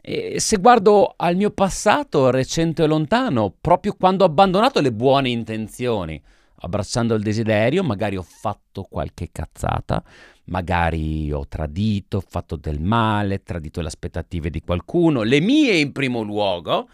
E 0.00 0.40
se 0.40 0.56
guardo 0.56 1.12
al 1.16 1.36
mio 1.36 1.50
passato 1.50 2.30
recente 2.30 2.82
e 2.82 2.86
lontano, 2.86 3.54
proprio 3.60 3.94
quando 3.94 4.24
ho 4.24 4.26
abbandonato 4.26 4.80
le 4.80 4.92
buone 4.92 5.28
intenzioni, 5.28 6.20
abbracciando 6.60 7.14
il 7.14 7.22
desiderio, 7.22 7.82
magari 7.82 8.16
ho 8.16 8.22
fatto 8.22 8.82
qualche 8.82 9.28
cazzata, 9.30 10.02
magari 10.46 11.32
ho 11.32 11.46
tradito, 11.46 12.20
fatto 12.20 12.56
del 12.56 12.80
male, 12.80 13.42
tradito 13.42 13.80
le 13.80 13.88
aspettative 13.88 14.50
di 14.50 14.60
qualcuno, 14.60 15.22
le 15.22 15.40
mie 15.40 15.76
in 15.78 15.92
primo 15.92 16.22
luogo, 16.22 16.88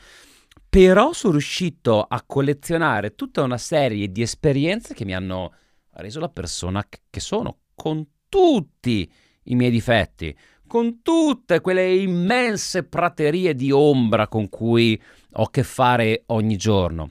però 0.69 1.13
sono 1.13 1.33
riuscito 1.33 2.03
a 2.03 2.23
collezionare 2.25 3.15
tutta 3.15 3.43
una 3.43 3.59
serie 3.59 4.11
di 4.11 4.23
esperienze 4.23 4.95
che 4.95 5.05
mi 5.05 5.15
hanno 5.15 5.53
reso 5.95 6.21
la 6.21 6.29
persona 6.29 6.87
che 6.89 7.21
sono, 7.21 7.59
con 7.75 8.07
tutti 8.29 9.11
i 9.45 9.55
miei 9.57 9.71
difetti, 9.71 10.37
con 10.67 11.03
tutte 11.03 11.61
quelle 11.61 11.93
immense 11.93 12.85
praterie 12.85 13.55
di 13.55 13.73
ombra 13.73 14.29
con 14.29 14.49
cui 14.49 15.01
ho 15.33 15.43
a 15.43 15.51
che 15.51 15.65
fare 15.65 16.23
ogni 16.27 16.57
giorno. 16.57 17.11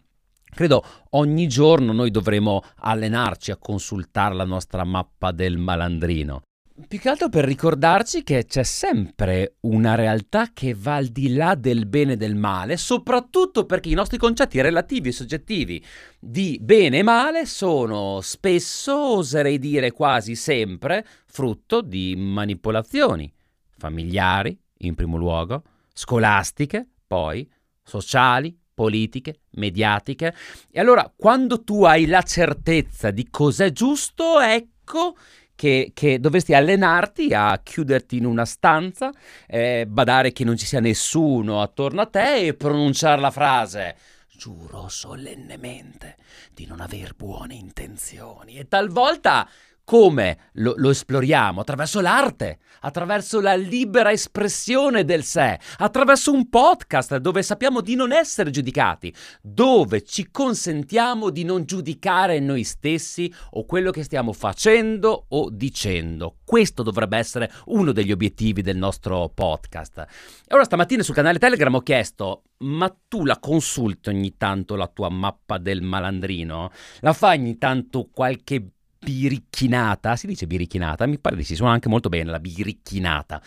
Credo 0.59 0.83
ogni 1.11 1.47
giorno 1.47 1.93
noi 1.93 2.11
dovremo 2.11 2.61
allenarci 2.79 3.49
a 3.49 3.55
consultare 3.55 4.35
la 4.35 4.43
nostra 4.43 4.83
mappa 4.83 5.31
del 5.31 5.57
malandrino. 5.57 6.41
Più 6.85 6.99
che 6.99 7.07
altro 7.07 7.29
per 7.29 7.45
ricordarci 7.45 8.23
che 8.23 8.45
c'è 8.45 8.63
sempre 8.63 9.55
una 9.61 9.95
realtà 9.95 10.49
che 10.51 10.75
va 10.77 10.95
al 10.95 11.05
di 11.05 11.33
là 11.33 11.55
del 11.55 11.85
bene 11.85 12.11
e 12.11 12.17
del 12.17 12.35
male, 12.35 12.75
soprattutto 12.75 13.65
perché 13.65 13.87
i 13.87 13.93
nostri 13.93 14.17
concetti 14.17 14.59
relativi 14.59 15.07
e 15.07 15.13
soggettivi 15.13 15.81
di 16.19 16.59
bene 16.61 16.97
e 16.97 17.03
male 17.03 17.45
sono 17.45 18.19
spesso, 18.19 19.15
oserei 19.15 19.59
dire 19.59 19.93
quasi 19.93 20.35
sempre, 20.35 21.05
frutto 21.25 21.79
di 21.79 22.17
manipolazioni 22.17 23.31
familiari, 23.77 24.59
in 24.79 24.93
primo 24.93 25.15
luogo, 25.15 25.63
scolastiche, 25.93 26.85
poi 27.07 27.49
sociali, 27.81 28.59
politiche, 28.79 29.41
mediatiche. 29.55 30.33
E 30.71 30.79
allora, 30.79 31.12
quando 31.13 31.65
tu 31.65 31.83
hai 31.83 32.05
la 32.05 32.21
certezza 32.21 33.12
di 33.12 33.27
cos'è 33.29 33.74
giusto, 33.74 34.39
ecco 34.39 35.17
che, 35.53 35.91
che, 35.93 36.17
dovresti 36.21 36.53
allenarti 36.53 37.33
a 37.33 37.59
chiuderti 37.62 38.15
in 38.15 38.25
una 38.25 38.45
stanza, 38.45 39.12
eh, 39.48 39.86
badare 39.86 40.31
che 40.31 40.45
non 40.45 40.55
ci 40.55 40.65
sia 40.65 40.79
nessuno 40.79 41.62
attorno 41.62 42.00
a 42.00 42.05
te 42.05 42.48
e 42.48 42.53
pronunciare 42.53 43.19
la 43.19 43.31
frase 43.31 43.98
giuro 44.38 44.88
solennemente 44.88 46.15
di 46.53 46.65
non 46.65 46.79
aver 46.79 47.15
buone 47.15 47.55
intenzioni. 47.55 48.55
E 48.55 48.69
talvolta 48.69 49.45
come 49.89 50.38
lo, 50.53 50.75
lo, 50.77 50.91
esploriamo? 50.91 51.62
Attraverso 51.62 52.00
l'arte, 52.00 52.60
attraverso 52.81 53.41
la 53.41 53.55
libera 53.55 54.12
espressione 54.12 55.03
del 55.03 55.24
sé, 55.24 55.60
attraverso 55.77 56.31
un 56.31 56.48
podcast 56.48 57.17
dove 57.17 57.41
sappiamo 57.41 57.81
di 57.81 57.96
non 57.96 58.12
essere 58.12 58.51
giudicati, 58.51 59.12
dove 59.41 60.03
ci 60.03 60.29
consentiamo 60.29 61.31
di 61.31 61.43
non 61.43 61.65
giudicare 61.65 62.39
noi 62.39 62.65
stessi 62.65 63.34
o 63.53 63.65
quello 63.65 63.89
che 63.89 64.03
stiamo 64.03 64.31
facendo 64.31 65.25
o 65.29 65.50
dicendo. 65.50 66.36
Questo 66.46 66.84
dovrebbe 66.84 67.17
essere 67.17 67.51
uno 67.65 67.91
degli 67.91 68.12
obiettivi 68.12 68.62
del 68.62 68.77
nostro 68.77 69.31
podcast. 69.34 70.05
E 70.48 70.53
ora 70.53 70.65
stamattina 70.65 71.01
sul 71.01 71.15
canale 71.15 71.39
Telegram 71.39 71.74
ho 71.74 71.81
chiesto, 71.81 72.43
ma 72.60 72.96
tu 73.08 73.25
la 73.25 73.39
consulti 73.39 74.10
ogni 74.10 74.38
tanto 74.38 74.75
la 74.75 74.86
tua 74.86 75.10
mappa 75.10 75.58
del 75.58 75.81
malandrino? 75.81 76.69
La 77.00 77.13
fai 77.13 77.39
ogni 77.39 77.58
tanto 77.58 78.08
qualche 78.13 78.74
biricchinata, 79.00 80.15
si 80.15 80.27
dice 80.27 80.46
biricchinata, 80.46 81.06
mi 81.06 81.18
pare 81.18 81.36
di 81.36 81.44
sì, 81.44 81.56
suona 81.56 81.74
anche 81.74 81.89
molto 81.89 82.10
bene 82.10 82.29
la 82.29 82.39
biricchinata. 82.39 83.41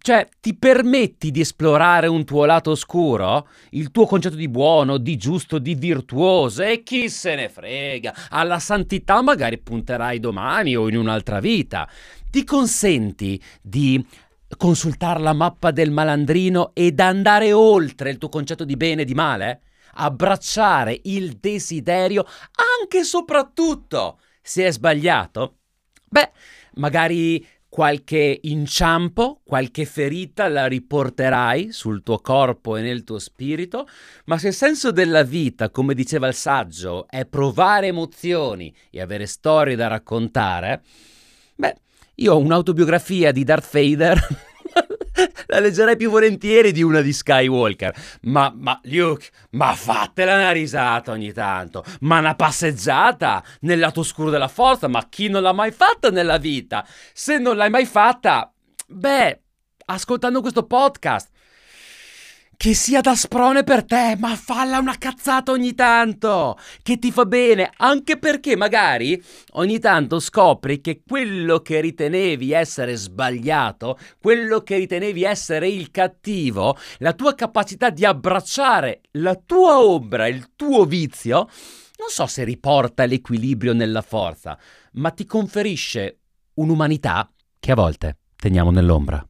Cioè, 0.00 0.28
ti 0.40 0.54
permetti 0.54 1.30
di 1.30 1.40
esplorare 1.40 2.08
un 2.08 2.24
tuo 2.24 2.44
lato 2.44 2.72
oscuro? 2.72 3.48
Il 3.70 3.90
tuo 3.90 4.04
concetto 4.04 4.36
di 4.36 4.48
buono, 4.48 4.98
di 4.98 5.16
giusto, 5.16 5.58
di 5.58 5.74
virtuoso? 5.74 6.62
E 6.62 6.82
chi 6.82 7.08
se 7.08 7.34
ne 7.34 7.48
frega? 7.48 8.14
Alla 8.28 8.58
santità 8.58 9.22
magari 9.22 9.56
punterai 9.56 10.20
domani 10.20 10.76
o 10.76 10.88
in 10.90 10.96
un'altra 10.98 11.40
vita. 11.40 11.88
Ti 12.30 12.44
consenti 12.44 13.42
di 13.62 14.04
consultare 14.58 15.20
la 15.20 15.32
mappa 15.32 15.70
del 15.70 15.90
malandrino 15.90 16.72
ed 16.74 17.00
andare 17.00 17.52
oltre 17.52 18.10
il 18.10 18.18
tuo 18.18 18.28
concetto 18.28 18.64
di 18.64 18.76
bene 18.76 19.02
e 19.02 19.04
di 19.06 19.14
male? 19.14 19.62
Abbracciare 19.94 21.00
il 21.04 21.38
desiderio 21.40 22.26
anche 22.80 22.98
e 22.98 23.04
soprattutto 23.04 24.18
se 24.48 24.66
è 24.66 24.72
sbagliato, 24.72 25.58
beh, 26.08 26.30
magari 26.76 27.46
qualche 27.68 28.38
inciampo, 28.44 29.42
qualche 29.44 29.84
ferita 29.84 30.48
la 30.48 30.66
riporterai 30.66 31.70
sul 31.70 32.02
tuo 32.02 32.18
corpo 32.20 32.76
e 32.76 32.80
nel 32.80 33.04
tuo 33.04 33.18
spirito, 33.18 33.86
ma 34.24 34.38
se 34.38 34.48
il 34.48 34.54
senso 34.54 34.90
della 34.90 35.22
vita, 35.22 35.68
come 35.68 35.92
diceva 35.92 36.28
il 36.28 36.34
saggio, 36.34 37.06
è 37.10 37.26
provare 37.26 37.88
emozioni 37.88 38.74
e 38.90 39.02
avere 39.02 39.26
storie 39.26 39.76
da 39.76 39.86
raccontare, 39.86 40.82
beh, 41.54 41.76
io 42.14 42.32
ho 42.32 42.38
un'autobiografia 42.38 43.32
di 43.32 43.44
Darth 43.44 43.70
Vader 43.70 44.18
la 45.46 45.60
leggerei 45.60 45.96
più 45.96 46.10
volentieri 46.10 46.72
di 46.72 46.82
una 46.82 47.00
di 47.00 47.12
Skywalker. 47.12 47.94
Ma, 48.22 48.52
ma, 48.54 48.78
Luke, 48.84 49.28
ma 49.50 49.74
fatela 49.74 50.34
una 50.34 50.52
risata 50.52 51.12
ogni 51.12 51.32
tanto. 51.32 51.84
Ma 52.00 52.18
una 52.18 52.34
passeggiata 52.34 53.42
nel 53.60 53.78
lato 53.78 54.00
oscuro 54.00 54.30
della 54.30 54.48
forza. 54.48 54.88
Ma 54.88 55.06
chi 55.08 55.28
non 55.28 55.42
l'ha 55.42 55.52
mai 55.52 55.70
fatta 55.70 56.10
nella 56.10 56.38
vita? 56.38 56.86
Se 57.12 57.38
non 57.38 57.56
l'hai 57.56 57.70
mai 57.70 57.86
fatta, 57.86 58.52
beh, 58.86 59.40
ascoltando 59.86 60.40
questo 60.40 60.64
podcast, 60.64 61.30
che 62.58 62.74
sia 62.74 63.00
da 63.00 63.14
sprone 63.14 63.62
per 63.62 63.84
te, 63.84 64.16
ma 64.18 64.34
falla 64.34 64.80
una 64.80 64.98
cazzata 64.98 65.52
ogni 65.52 65.76
tanto, 65.76 66.58
che 66.82 66.98
ti 66.98 67.12
fa 67.12 67.24
bene, 67.24 67.70
anche 67.76 68.18
perché 68.18 68.56
magari 68.56 69.22
ogni 69.52 69.78
tanto 69.78 70.18
scopri 70.18 70.80
che 70.80 71.02
quello 71.06 71.60
che 71.60 71.80
ritenevi 71.80 72.50
essere 72.50 72.96
sbagliato, 72.96 73.96
quello 74.20 74.62
che 74.62 74.76
ritenevi 74.76 75.22
essere 75.22 75.68
il 75.68 75.92
cattivo, 75.92 76.76
la 76.98 77.12
tua 77.12 77.36
capacità 77.36 77.90
di 77.90 78.04
abbracciare 78.04 79.02
la 79.12 79.36
tua 79.36 79.78
ombra, 79.78 80.26
il 80.26 80.56
tuo 80.56 80.84
vizio, 80.84 81.48
non 81.98 82.08
so 82.08 82.26
se 82.26 82.42
riporta 82.42 83.04
l'equilibrio 83.04 83.72
nella 83.72 84.02
forza, 84.02 84.58
ma 84.94 85.10
ti 85.10 85.24
conferisce 85.26 86.22
un'umanità 86.54 87.30
che 87.60 87.70
a 87.70 87.76
volte 87.76 88.18
teniamo 88.34 88.72
nell'ombra. 88.72 89.27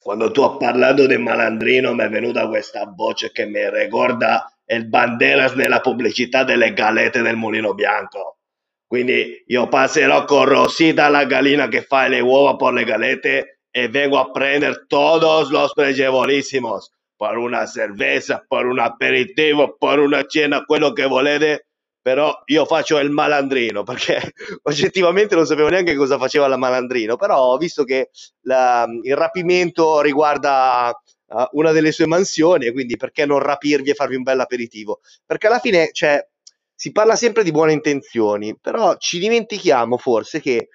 Quando 0.00 0.30
tu 0.30 0.42
hai 0.42 0.56
parlato 0.58 1.06
del 1.06 1.20
malandrino 1.20 1.92
mi 1.92 2.04
è 2.04 2.08
venuta 2.08 2.48
questa 2.48 2.84
voce 2.94 3.30
che 3.32 3.46
mi 3.46 3.68
ricorda 3.68 4.50
il 4.66 4.86
Banderas 4.86 5.54
nella 5.54 5.80
pubblicità 5.80 6.44
delle 6.44 6.72
galette 6.72 7.20
del 7.20 7.36
Mulino 7.36 7.74
Bianco. 7.74 8.38
Quindi 8.86 9.42
io 9.46 9.68
passerò 9.68 10.24
con 10.24 10.44
Rosita, 10.46 11.08
la 11.08 11.24
gallina 11.24 11.68
che 11.68 11.82
fa 11.82 12.06
le 12.06 12.20
uova 12.20 12.56
per 12.56 12.72
le 12.72 12.84
galette, 12.84 13.60
e 13.70 13.88
vengo 13.88 14.18
a 14.18 14.30
prendere 14.30 14.86
todos 14.86 15.50
los 15.50 15.72
pregevolísimos 15.72 16.90
per 17.16 17.36
una 17.36 17.66
cerveza, 17.66 18.44
per 18.48 18.64
un 18.64 18.78
aperitivo, 18.78 19.76
per 19.76 19.98
una 19.98 20.24
cena, 20.24 20.64
quello 20.64 20.92
che 20.92 21.06
volete, 21.06 21.67
però 22.08 22.34
io 22.46 22.64
faccio 22.64 22.96
il 23.00 23.10
malandrino 23.10 23.82
perché 23.82 24.32
oggettivamente 24.64 25.34
non 25.34 25.44
sapevo 25.44 25.68
neanche 25.68 25.94
cosa 25.94 26.16
faceva 26.16 26.48
la 26.48 26.56
malandrino, 26.56 27.16
però 27.16 27.38
ho 27.38 27.58
visto 27.58 27.84
che 27.84 28.08
la, 28.44 28.86
il 29.02 29.14
rapimento 29.14 30.00
riguarda 30.00 30.88
uh, 31.26 31.44
una 31.50 31.70
delle 31.70 31.92
sue 31.92 32.06
mansioni 32.06 32.72
quindi 32.72 32.96
perché 32.96 33.26
non 33.26 33.40
rapirvi 33.40 33.90
e 33.90 33.94
farvi 33.94 34.16
un 34.16 34.22
bel 34.22 34.40
aperitivo? 34.40 35.00
Perché 35.26 35.48
alla 35.48 35.58
fine, 35.58 35.90
cioè, 35.92 36.26
si 36.74 36.92
parla 36.92 37.14
sempre 37.14 37.42
di 37.42 37.50
buone 37.50 37.74
intenzioni, 37.74 38.56
però 38.58 38.96
ci 38.96 39.18
dimentichiamo 39.18 39.98
forse 39.98 40.40
che 40.40 40.68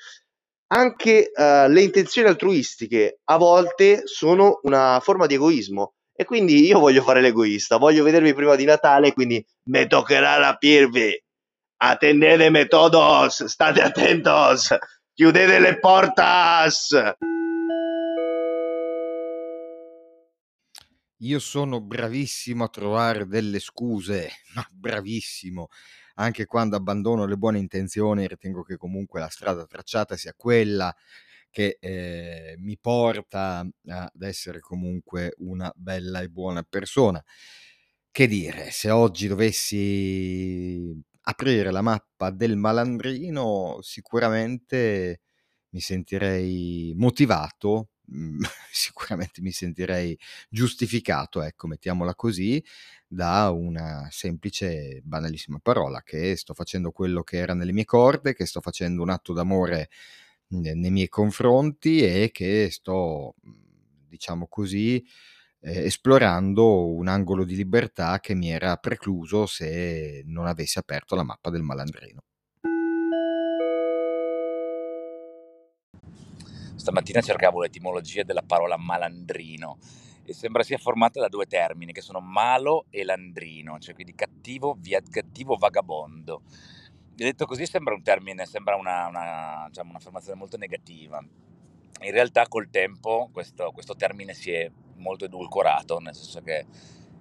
anche 0.67 1.31
uh, 1.33 1.67
le 1.67 1.81
intenzioni 1.81 2.27
altruistiche 2.27 3.21
a 3.23 3.37
volte 3.37 4.03
sono 4.05 4.59
una 4.61 4.99
forma 5.01 5.25
di 5.25 5.33
egoismo 5.33 5.95
e 6.15 6.25
quindi 6.25 6.67
io 6.67 6.77
voglio 6.77 7.01
fare 7.01 7.21
l'egoista, 7.21 7.77
voglio 7.77 8.03
vedervi 8.03 8.35
prima 8.35 8.55
di 8.55 8.65
Natale, 8.65 9.13
quindi 9.13 9.43
me 9.69 9.87
toccherà 9.87 10.37
rapirvi. 10.37 11.22
Attendetemi 11.85 12.65
todos, 12.69 13.43
state 13.43 13.81
atentos, 13.81 14.73
chiudete 15.13 15.59
le 15.59 15.79
portas. 15.79 16.95
Io 21.17 21.39
sono 21.39 21.81
bravissimo 21.81 22.63
a 22.63 22.69
trovare 22.69 23.27
delle 23.27 23.59
scuse, 23.59 24.29
ma 24.55 24.65
bravissimo. 24.71 25.67
Anche 26.15 26.45
quando 26.45 26.77
abbandono 26.77 27.25
le 27.25 27.35
buone 27.35 27.59
intenzioni, 27.59 28.29
ritengo 28.29 28.63
che 28.63 28.77
comunque 28.77 29.19
la 29.19 29.27
strada 29.27 29.65
tracciata 29.65 30.15
sia 30.15 30.33
quella 30.37 30.95
che 31.49 31.79
eh, 31.81 32.55
mi 32.59 32.77
porta 32.79 33.67
ad 33.87 34.21
essere 34.21 34.61
comunque 34.61 35.33
una 35.39 35.69
bella 35.75 36.21
e 36.21 36.29
buona 36.29 36.63
persona. 36.63 37.21
Che 38.09 38.27
dire, 38.27 38.71
se 38.71 38.89
oggi 38.89 39.27
dovessi 39.27 41.11
aprire 41.23 41.71
la 41.71 41.81
mappa 41.81 42.29
del 42.31 42.55
malandrino, 42.57 43.79
sicuramente 43.81 45.21
mi 45.69 45.79
sentirei 45.79 46.93
motivato, 46.95 47.89
mhmm, 48.05 48.39
sicuramente 48.71 49.41
mi 49.41 49.51
sentirei 49.51 50.17
giustificato, 50.49 51.41
ecco, 51.41 51.67
mettiamola 51.67 52.15
così, 52.15 52.63
da 53.07 53.49
una 53.51 54.07
semplice, 54.11 55.01
banalissima 55.03 55.59
parola, 55.61 56.01
che 56.03 56.35
sto 56.35 56.53
facendo 56.53 56.91
quello 56.91 57.23
che 57.23 57.37
era 57.37 57.53
nelle 57.53 57.71
mie 57.73 57.85
corde, 57.85 58.33
che 58.33 58.45
sto 58.45 58.61
facendo 58.61 59.01
un 59.01 59.09
atto 59.09 59.33
d'amore 59.33 59.89
nei 60.49 60.91
miei 60.91 61.09
confronti 61.09 62.01
e 62.03 62.29
che 62.31 62.69
sto, 62.71 63.35
mhmm, 63.41 64.07
diciamo 64.09 64.47
così, 64.47 65.03
eh, 65.63 65.85
esplorando 65.85 66.87
un 66.87 67.07
angolo 67.07 67.45
di 67.45 67.55
libertà 67.55 68.19
che 68.19 68.35
mi 68.35 68.51
era 68.51 68.75
precluso 68.77 69.45
se 69.45 70.21
non 70.25 70.45
avessi 70.45 70.77
aperto 70.77 71.15
la 71.15 71.23
mappa 71.23 71.49
del 71.49 71.63
malandrino. 71.63 72.21
Stamattina 76.75 77.21
cercavo 77.21 77.61
l'etimologia 77.61 78.23
della 78.23 78.43
parola 78.45 78.75
malandrino 78.77 79.77
e 80.25 80.33
sembra 80.33 80.63
sia 80.63 80.77
formata 80.77 81.19
da 81.19 81.29
due 81.29 81.45
termini 81.45 81.93
che 81.93 82.01
sono 82.01 82.19
malo 82.19 82.85
e 82.89 83.05
landrino, 83.05 83.79
cioè 83.79 83.93
quindi 83.93 84.13
cattivo, 84.13 84.75
via, 84.77 85.01
cattivo 85.09 85.55
vagabondo 85.55 86.41
detto 87.15 87.45
così 87.45 87.65
sembra 87.65 87.93
un 87.93 88.03
termine, 88.03 88.45
sembra 88.45 88.75
una, 88.75 89.07
una, 89.07 89.65
diciamo, 89.67 89.91
un'affermazione 89.91 90.37
molto 90.37 90.57
negativa. 90.57 91.23
In 92.01 92.11
realtà 92.11 92.47
col 92.47 92.69
tempo 92.69 93.29
questo, 93.31 93.71
questo, 93.71 93.95
termine 93.95 94.33
si 94.33 94.51
è 94.51 94.69
molto 95.03 95.25
edulcorato, 95.25 95.99
nel 95.99 96.15
senso 96.15 96.41
che 96.41 96.65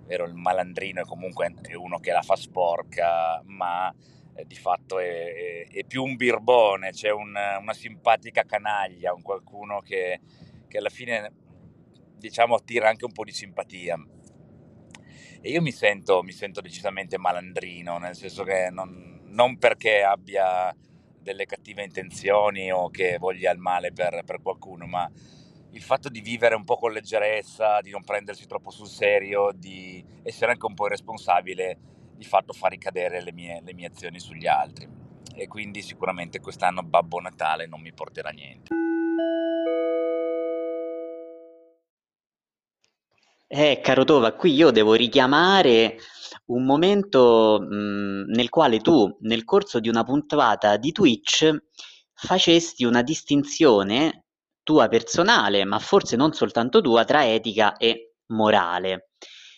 vero, 0.07 0.25
il 0.25 0.35
malandrino 0.35 1.03
è 1.03 1.05
comunque 1.05 1.53
uno 1.77 1.99
che 1.99 2.13
la 2.13 2.23
fa 2.23 2.37
sporca, 2.37 3.43
ma 3.45 3.95
eh, 4.35 4.47
di 4.47 4.55
fatto 4.55 4.99
è, 4.99 5.67
è, 5.67 5.67
è, 5.69 5.85
più 5.85 6.03
un 6.03 6.17
birbone, 6.17 6.91
c'è 6.91 7.11
un, 7.11 7.35
una 7.61 7.75
simpatica 7.75 8.45
canaglia, 8.45 9.13
un 9.13 9.23
qualcuno 9.23 9.81
che, 9.81 10.21
che 10.69 10.79
alla 10.79 10.89
fine 10.89 11.31
diciamo 12.17 12.55
attira 12.55 12.89
anche 12.89 13.05
un 13.05 13.13
po' 13.13 13.25
di 13.25 13.33
simpatia. 13.33 13.97
E 15.45 15.51
io 15.51 15.61
mi 15.61 15.73
sento, 15.73 16.23
mi 16.23 16.31
sento 16.33 16.61
decisamente 16.61 17.19
malandrino, 17.19 17.99
nel 17.99 18.15
senso 18.15 18.45
che 18.45 18.69
non, 18.71 19.23
non 19.27 19.59
perché 19.59 20.03
abbia 20.03 20.75
delle 21.23 21.47
cattive 21.47 21.83
intenzioni 21.83 22.71
o 22.71 22.91
che 22.91 23.17
voglia 23.19 23.51
il 23.51 23.59
male 23.59 23.93
per, 23.93 24.23
per, 24.25 24.41
qualcuno, 24.41 24.87
ma 24.87 25.11
il 25.73 25.83
fatto 25.83 26.09
di 26.09 26.21
vivere 26.21 26.55
un 26.55 26.65
po' 26.65 26.77
con 26.77 26.93
leggerezza, 26.93 27.81
di 27.81 27.91
non 27.91 28.05
prendersi 28.05 28.47
troppo 28.47 28.71
sul 28.71 28.89
serio, 28.89 29.53
di 29.55 30.05
essere 30.23 30.53
anche 30.53 30.67
un 30.67 30.75
po' 30.75 30.87
irresponsabile, 30.87 31.79
di 32.15 32.25
fatto 32.25 32.53
fa 32.53 32.69
ricadere 32.69 33.23
le 33.23 33.33
mie, 33.33 33.61
le 33.65 33.73
mie 33.73 33.87
azioni 33.87 34.21
sugli 34.21 34.47
altri. 34.47 34.87
E 35.35 35.49
quindi 35.49 35.81
sicuramente 35.81 36.41
quest'anno 36.41 36.83
Babbo 36.83 37.21
Natale 37.21 37.67
non 37.67 37.81
mi 37.81 37.93
porterà 37.93 38.29
niente. 38.31 38.75
Eh, 43.49 43.81
caro 43.83 44.05
Tova, 44.05 44.33
qui 44.33 44.55
io 44.55 44.71
devo 44.71 44.95
richiamare 44.95 45.99
un 46.47 46.65
momento 46.65 47.61
mh, 47.61 48.31
nel 48.31 48.49
quale 48.49 48.81
tu, 48.81 49.17
nel 49.21 49.45
corso 49.45 49.79
di 49.79 49.89
una 49.89 50.05
puntata 50.05 50.77
di 50.77 50.93
Twitch, 50.93 51.55
facesti 52.15 52.85
una 52.85 53.03
distinzione 53.03 54.22
tua 54.63 54.89
personale, 54.89 55.65
ma 55.65 55.79
forse 55.79 56.17
non 56.17 56.33
soltanto 56.33 56.81
tua, 56.81 57.05
tra 57.05 57.27
etica 57.27 57.77
e 57.77 58.15
morale. 58.27 59.11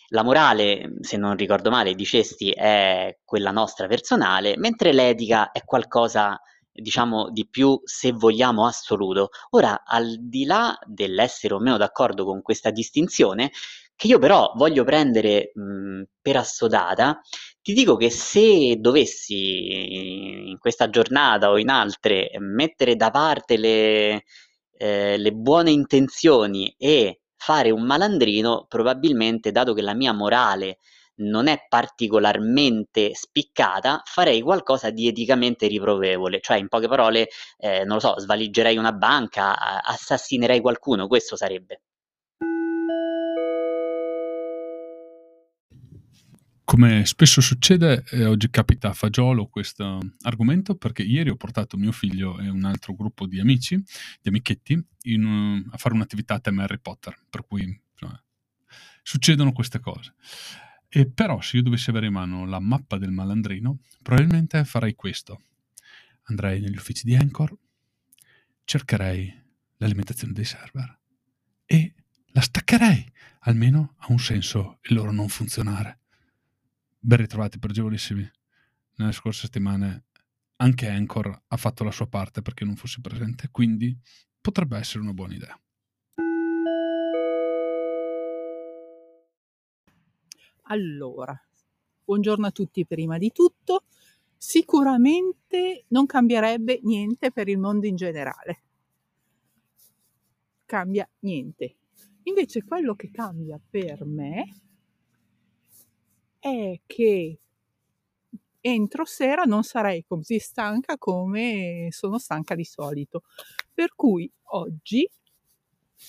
La 0.09 0.23
morale, 0.23 0.97
se 1.01 1.17
non 1.17 1.35
ricordo 1.35 1.69
male, 1.69 1.95
dicesti 1.95 2.51
è 2.51 3.17
quella 3.23 3.51
nostra 3.51 3.87
personale, 3.87 4.55
mentre 4.57 4.93
l'etica 4.93 5.51
è 5.51 5.63
qualcosa, 5.63 6.39
diciamo, 6.71 7.31
di 7.31 7.47
più, 7.49 7.79
se 7.83 8.11
vogliamo, 8.11 8.65
assoluto. 8.67 9.29
Ora, 9.51 9.83
al 9.83 10.17
di 10.19 10.45
là 10.45 10.77
dell'essere 10.85 11.55
o 11.55 11.59
meno 11.59 11.77
d'accordo 11.77 12.23
con 12.25 12.41
questa 12.41 12.69
distinzione, 12.69 13.51
che 13.95 14.07
io 14.07 14.19
però 14.19 14.51
voglio 14.55 14.83
prendere 14.83 15.51
mh, 15.53 16.03
per 16.21 16.37
assodata, 16.37 17.19
ti 17.61 17.73
dico 17.73 17.95
che 17.95 18.11
se 18.11 18.75
dovessi 18.79 20.49
in 20.49 20.57
questa 20.59 20.89
giornata 20.89 21.49
o 21.49 21.57
in 21.57 21.69
altre 21.69 22.29
mettere 22.39 22.95
da 22.95 23.09
parte 23.09 23.57
le, 23.57 24.23
eh, 24.77 25.17
le 25.17 25.31
buone 25.33 25.71
intenzioni 25.71 26.73
e 26.77 27.21
fare 27.37 27.71
un 27.71 27.83
malandrino, 27.83 28.65
probabilmente, 28.67 29.51
dato 29.51 29.73
che 29.73 29.81
la 29.81 29.93
mia 29.93 30.13
morale 30.13 30.79
non 31.17 31.47
è 31.47 31.65
particolarmente 31.69 33.13
spiccata, 33.15 34.01
farei 34.05 34.41
qualcosa 34.41 34.89
di 34.89 35.07
eticamente 35.07 35.67
riprovevole, 35.67 36.39
cioè 36.41 36.57
in 36.57 36.67
poche 36.67 36.87
parole, 36.87 37.29
eh, 37.57 37.83
non 37.85 37.95
lo 37.95 37.99
so, 38.01 38.19
svaligerei 38.19 38.77
una 38.77 38.91
banca, 38.91 39.81
assassinerei 39.81 40.59
qualcuno, 40.61 41.07
questo 41.07 41.35
sarebbe. 41.37 41.81
Come 46.65 47.05
spesso 47.05 47.41
succede, 47.41 48.03
eh, 48.09 48.25
oggi 48.25 48.49
capita 48.49 48.89
a 48.89 48.93
fagiolo 48.93 49.45
questo 49.45 49.99
argomento 50.23 50.75
perché 50.75 51.03
ieri 51.03 51.29
ho 51.29 51.35
portato 51.35 51.77
mio 51.77 51.91
figlio 51.91 52.39
e 52.39 52.49
un 52.49 52.63
altro 52.63 52.95
gruppo 52.95 53.27
di 53.27 53.39
amici, 53.39 53.75
di 54.19 54.29
amichetti, 54.29 54.83
in, 55.03 55.63
a 55.69 55.77
fare 55.77 55.93
un'attività 55.93 56.33
a 56.33 56.39
tema 56.39 56.63
Harry 56.63 56.79
Potter, 56.79 57.15
per 57.29 57.45
cui 57.45 57.61
insomma, 57.91 58.19
succedono 59.03 59.51
queste 59.51 59.79
cose. 59.79 60.15
E 60.89 61.07
però 61.07 61.39
se 61.39 61.57
io 61.57 61.61
dovessi 61.63 61.91
avere 61.91 62.07
in 62.07 62.13
mano 62.13 62.45
la 62.45 62.59
mappa 62.59 62.97
del 62.97 63.11
malandrino, 63.11 63.81
probabilmente 64.01 64.65
farei 64.65 64.95
questo. 64.95 65.43
Andrei 66.23 66.61
negli 66.61 66.77
uffici 66.77 67.05
di 67.05 67.15
Anchor, 67.15 67.55
cercherei 68.63 69.31
l'alimentazione 69.77 70.33
dei 70.33 70.45
server 70.45 70.99
e 71.63 71.93
la 72.29 72.41
staccherei, 72.41 73.05
almeno 73.41 73.93
ha 73.99 74.07
un 74.09 74.19
senso 74.19 74.79
il 74.81 74.95
loro 74.95 75.11
non 75.11 75.29
funzionare. 75.29 75.99
Ben 77.07 77.19
ritrovati, 77.19 77.59
pregevolissimi. 77.59 78.27
Nelle 78.95 79.11
scorse 79.11 79.41
settimane 79.41 80.05
anche 80.55 80.87
Anchor 80.87 81.43
ha 81.45 81.55
fatto 81.55 81.83
la 81.83 81.91
sua 81.91 82.07
parte 82.07 82.41
perché 82.41 82.65
non 82.65 82.75
fossi 82.75 82.99
presente, 82.99 83.49
quindi 83.51 83.95
potrebbe 84.41 84.75
essere 84.79 85.03
una 85.03 85.13
buona 85.13 85.35
idea. 85.35 85.61
Allora, 90.63 91.39
buongiorno 92.05 92.47
a 92.47 92.51
tutti 92.51 92.87
prima 92.87 93.19
di 93.19 93.31
tutto. 93.31 93.83
Sicuramente 94.35 95.85
non 95.89 96.07
cambierebbe 96.07 96.79
niente 96.81 97.31
per 97.31 97.47
il 97.49 97.59
mondo 97.59 97.85
in 97.85 97.97
generale. 97.97 98.63
Cambia 100.65 101.07
niente. 101.19 101.75
Invece 102.23 102.63
quello 102.63 102.95
che 102.95 103.11
cambia 103.11 103.61
per 103.69 104.03
me 104.05 104.63
è 106.45 106.79
che 106.85 107.39
entro 108.61 109.05
sera 109.05 109.43
non 109.43 109.63
sarei 109.63 110.05
così 110.07 110.37
stanca 110.37 110.95
come 110.97 111.87
sono 111.89 112.19
stanca 112.19 112.53
di 112.53 112.63
solito. 112.63 113.23
Per 113.73 113.95
cui 113.95 114.31
oggi 114.51 115.09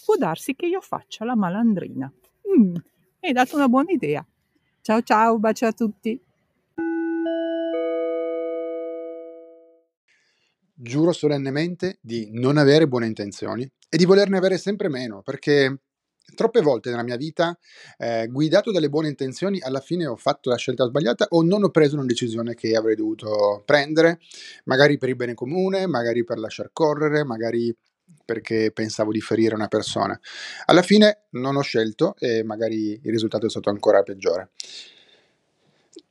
può 0.05 0.17
darsi 0.17 0.55
che 0.55 0.67
io 0.67 0.83
faccia 0.83 1.25
la 1.25 1.35
malandrina. 1.35 2.13
Mm, 2.55 2.75
hai 3.21 3.33
dato 3.33 3.57
una 3.57 3.69
buona 3.69 3.93
idea. 3.93 4.27
Ciao 4.83 5.01
ciao, 5.01 5.39
bacio 5.39 5.67
a 5.67 5.73
tutti. 5.73 6.21
Giuro 10.79 11.13
solennemente 11.13 11.99
di 12.03 12.29
non 12.33 12.59
avere 12.59 12.87
buone 12.87 13.07
intenzioni 13.07 13.67
e 13.89 13.97
di 13.97 14.05
volerne 14.05 14.37
avere 14.37 14.59
sempre 14.59 14.91
meno, 14.91 15.23
perché 15.23 15.81
troppe 16.35 16.61
volte 16.61 16.91
nella 16.91 17.03
mia 17.03 17.17
vita, 17.17 17.57
eh, 17.99 18.29
guidato 18.31 18.73
dalle 18.73 18.89
buone 18.89 19.09
intenzioni, 19.09 19.61
alla 19.61 19.81
fine 19.81 20.07
ho 20.07 20.17
fatto 20.17 20.51
la 20.51 20.57
scelta 20.57 20.87
sbagliata 20.87 21.27
o 21.31 21.43
non 21.43 21.63
ho 21.65 21.71
preso 21.71 21.97
una 21.97 22.05
decisione 22.05 22.55
che 22.55 22.75
avrei 22.75 22.95
dovuto 22.95 23.63
prendere, 23.65 24.19
magari 24.65 24.99
per 24.99 25.09
il 25.09 25.17
bene 25.17 25.35
comune, 25.35 25.87
magari 25.87 26.25
per 26.25 26.39
lasciar 26.39 26.71
correre, 26.73 27.25
magari 27.25 27.75
perché 28.25 28.71
pensavo 28.73 29.13
di 29.13 29.21
ferire 29.21 29.55
una 29.55 29.69
persona. 29.69 30.19
Alla 30.67 30.83
fine 30.83 31.27
non 31.31 31.57
ho 31.57 31.63
scelto 31.63 32.15
e 32.19 32.43
magari 32.43 33.01
il 33.03 33.11
risultato 33.11 33.47
è 33.47 33.51
stato 33.51 33.71
ancora 33.71 34.03
peggiore. 34.03 34.51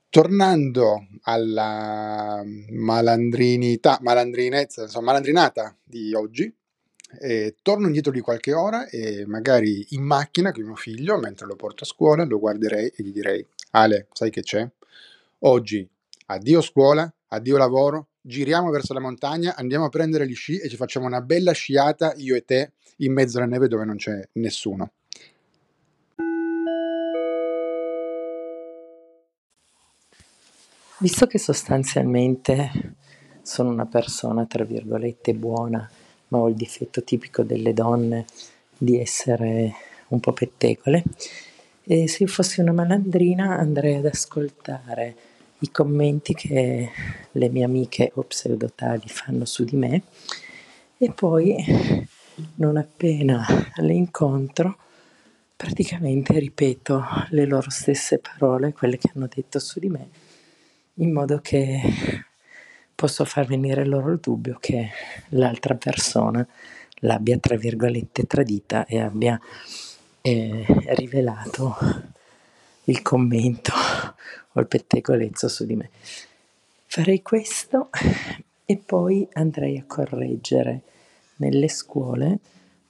Tornando 0.10 1.08
alla 1.24 2.42
malandrinità, 2.72 4.00
malandrinezza, 4.02 4.84
insomma, 4.84 5.08
malandrinata 5.08 5.76
di 5.84 6.14
oggi, 6.14 6.54
eh, 7.20 7.56
torno 7.62 7.86
indietro 7.86 8.12
di 8.12 8.20
qualche 8.20 8.54
ora 8.54 8.88
e 8.88 9.26
magari 9.26 9.86
in 9.90 10.04
macchina 10.04 10.52
con 10.52 10.64
mio 10.64 10.76
figlio, 10.76 11.18
mentre 11.18 11.46
lo 11.46 11.56
porto 11.56 11.84
a 11.84 11.88
scuola, 11.88 12.26
lo 12.26 12.40
guarderei 12.40 12.92
e 12.96 13.04
gli 13.04 13.12
direi, 13.12 13.46
Ale, 13.72 14.08
sai 14.12 14.30
che 14.30 14.42
c'è? 14.42 14.68
Oggi 15.40 15.88
addio 16.28 16.62
scuola, 16.62 17.12
addio 17.28 17.58
lavoro, 17.58 18.08
giriamo 18.22 18.70
verso 18.70 18.94
la 18.94 19.00
montagna, 19.00 19.56
andiamo 19.56 19.86
a 19.86 19.90
prendere 19.90 20.28
gli 20.28 20.36
sci 20.36 20.58
e 20.58 20.70
ci 20.70 20.76
facciamo 20.76 21.06
una 21.06 21.22
bella 21.22 21.52
sciata 21.52 22.14
io 22.18 22.36
e 22.36 22.44
te 22.44 22.72
in 22.98 23.14
mezzo 23.14 23.38
alla 23.38 23.48
neve 23.48 23.68
dove 23.68 23.86
non 23.86 23.98
c'è 23.98 24.28
nessuno. 24.34 24.92
Visto 30.98 31.28
che 31.28 31.38
sostanzialmente 31.38 32.96
sono 33.42 33.70
una 33.70 33.86
persona, 33.86 34.46
tra 34.46 34.64
virgolette, 34.64 35.34
buona, 35.34 35.88
ma 36.30 36.40
ho 36.40 36.50
il 36.50 36.56
difetto 36.56 37.04
tipico 37.04 37.44
delle 37.44 37.74
donne 37.74 38.26
di 38.78 39.00
essere 39.00 39.74
un 40.10 40.20
po' 40.20 40.34
pettegole, 40.34 41.04
e 41.84 42.08
se 42.08 42.26
fossi 42.28 42.62
una 42.62 42.72
malandrina 42.72 43.58
andrei 43.58 43.96
ad 43.96 44.06
ascoltare 44.06 45.16
i 45.60 45.72
commenti 45.72 46.34
che 46.34 46.90
le 47.32 47.50
mie 47.50 47.64
amiche 47.64 48.12
o 48.16 48.24
pseudotali 48.24 49.08
fanno 49.08 49.46
su 49.46 49.64
di 49.64 49.76
me. 49.76 50.04
E 50.98 51.12
poi 51.12 51.56
non 52.56 52.78
appena 52.78 53.46
le 53.76 53.94
incontro 53.94 54.78
praticamente 55.56 56.38
ripeto 56.38 57.04
le 57.30 57.46
loro 57.46 57.70
stesse 57.70 58.20
parole, 58.20 58.74
quelle 58.74 58.98
che 58.98 59.12
hanno 59.14 59.28
detto 59.34 59.60
su 59.60 59.80
di 59.80 59.90
me, 59.90 60.10
in 60.96 61.12
modo 61.12 61.40
che 61.40 61.80
posso 62.96 63.26
far 63.26 63.46
venire 63.46 63.86
loro 63.86 64.12
il 64.12 64.20
dubbio 64.22 64.58
che 64.60 64.90
l'altra 65.30 65.76
persona 65.76 66.48
l'abbia 67.00 67.38
tra 67.38 67.58
virgolette 67.58 68.24
tradita 68.26 68.86
e 68.86 69.00
abbia 69.02 69.40
eh, 70.22 70.66
rivelato 70.96 71.78
il 72.86 73.02
commento 73.02 73.74
o 74.54 74.60
il 74.60 74.68
pettegolezzo 74.68 75.48
su 75.48 75.66
di 75.66 75.76
me. 75.76 75.90
Farei 76.86 77.22
questo 77.22 77.90
e 78.66 78.78
poi 78.78 79.28
andrei 79.34 79.78
a 79.78 79.84
correggere 79.86 80.82
nelle 81.38 81.68
scuole 81.68 82.40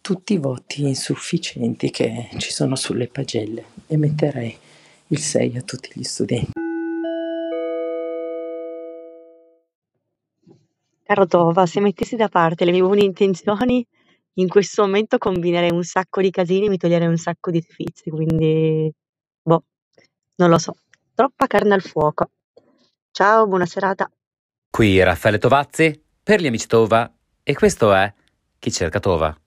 tutti 0.01 0.33
i 0.33 0.37
voti 0.37 0.83
insufficienti 0.83 1.89
che 1.89 2.29
ci 2.37 2.51
sono 2.51 2.75
sulle 2.75 3.07
pagelle 3.07 3.63
e 3.87 3.97
metterei 3.97 4.55
il 5.07 5.19
6 5.19 5.57
a 5.57 5.61
tutti 5.61 5.89
gli 5.93 6.03
studenti. 6.03 6.54
Caro 11.07 11.27
Tova, 11.27 11.67
se 11.67 11.81
mettessi 11.81 12.15
da 12.15 12.29
parte 12.29 12.65
le 12.65 12.71
mie 12.71 12.81
buone 12.81 13.03
intenzioni, 13.03 13.85
in 14.37 14.47
questo 14.47 14.81
momento 14.81 15.19
combinerei 15.19 15.69
un 15.69 15.83
sacco 15.83 16.19
di 16.19 16.31
casini 16.31 16.65
e 16.65 16.69
mi 16.69 16.77
toglierei 16.77 17.07
un 17.07 17.17
sacco 17.17 17.51
di 17.51 17.61
sfizi, 17.61 18.09
quindi 18.09 18.91
boh, 19.43 19.63
non 20.37 20.49
lo 20.49 20.57
so. 20.57 20.73
Troppa 21.13 21.45
carne 21.45 21.75
al 21.75 21.83
fuoco. 21.83 22.31
Ciao, 23.11 23.45
buona 23.45 23.67
serata. 23.67 24.09
Qui 24.67 25.03
Raffaele 25.03 25.37
Tovazzi 25.37 26.03
per 26.23 26.41
gli 26.41 26.47
amici 26.47 26.65
Tova 26.65 27.13
e 27.43 27.53
questo 27.53 27.93
è 27.93 28.11
Chi 28.57 28.71
cerca 28.71 28.99
Tova. 28.99 29.37